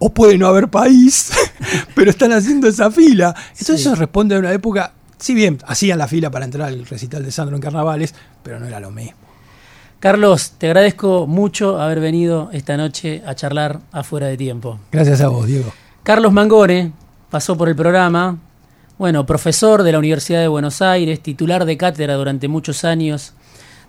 o 0.00 0.12
puede 0.12 0.36
no 0.36 0.48
haber 0.48 0.68
país, 0.68 1.30
pero 1.94 2.10
están 2.10 2.32
haciendo 2.32 2.66
esa 2.66 2.90
fila. 2.90 3.32
Entonces 3.50 3.80
eso 3.80 3.94
responde 3.94 4.34
a 4.34 4.40
una 4.40 4.52
época, 4.52 4.92
si 5.18 5.34
bien 5.34 5.58
hacían 5.64 5.98
la 5.98 6.08
fila 6.08 6.32
para 6.32 6.44
entrar 6.44 6.66
al 6.66 6.84
recital 6.84 7.24
de 7.24 7.30
Sandro 7.30 7.54
en 7.54 7.62
Carnavales, 7.62 8.12
pero 8.42 8.58
no 8.58 8.66
era 8.66 8.80
lo 8.80 8.90
mismo. 8.90 9.21
Carlos, 10.02 10.54
te 10.58 10.66
agradezco 10.66 11.28
mucho 11.28 11.80
haber 11.80 12.00
venido 12.00 12.50
esta 12.52 12.76
noche 12.76 13.22
a 13.24 13.36
charlar 13.36 13.78
afuera 13.92 14.26
de 14.26 14.36
tiempo. 14.36 14.80
Gracias 14.90 15.20
a 15.20 15.28
vos, 15.28 15.46
Diego. 15.46 15.72
Carlos 16.02 16.32
Mangore 16.32 16.90
pasó 17.30 17.56
por 17.56 17.68
el 17.68 17.76
programa, 17.76 18.36
bueno, 18.98 19.24
profesor 19.24 19.84
de 19.84 19.92
la 19.92 20.00
Universidad 20.00 20.40
de 20.40 20.48
Buenos 20.48 20.82
Aires, 20.82 21.20
titular 21.20 21.64
de 21.64 21.76
cátedra 21.76 22.14
durante 22.14 22.48
muchos 22.48 22.84
años 22.84 23.34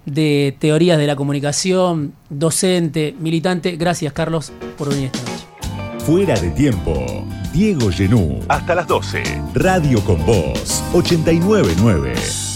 de 0.05 0.55
teorías 0.59 0.99
de 0.99 1.07
la 1.07 1.15
comunicación, 1.15 2.13
docente, 2.29 3.15
militante. 3.19 3.75
Gracias, 3.75 4.13
Carlos, 4.13 4.51
por 4.77 4.89
venir 4.89 5.09
esta 5.11 5.31
noche. 5.31 5.47
Fuera 6.05 6.39
de 6.39 6.51
tiempo. 6.51 7.25
Diego 7.51 7.89
Genú. 7.89 8.39
Hasta 8.49 8.75
las 8.75 8.85
12. 8.87 9.23
Radio 9.55 9.99
con 10.05 10.23
Voz. 10.27 10.83
899. 10.93 12.52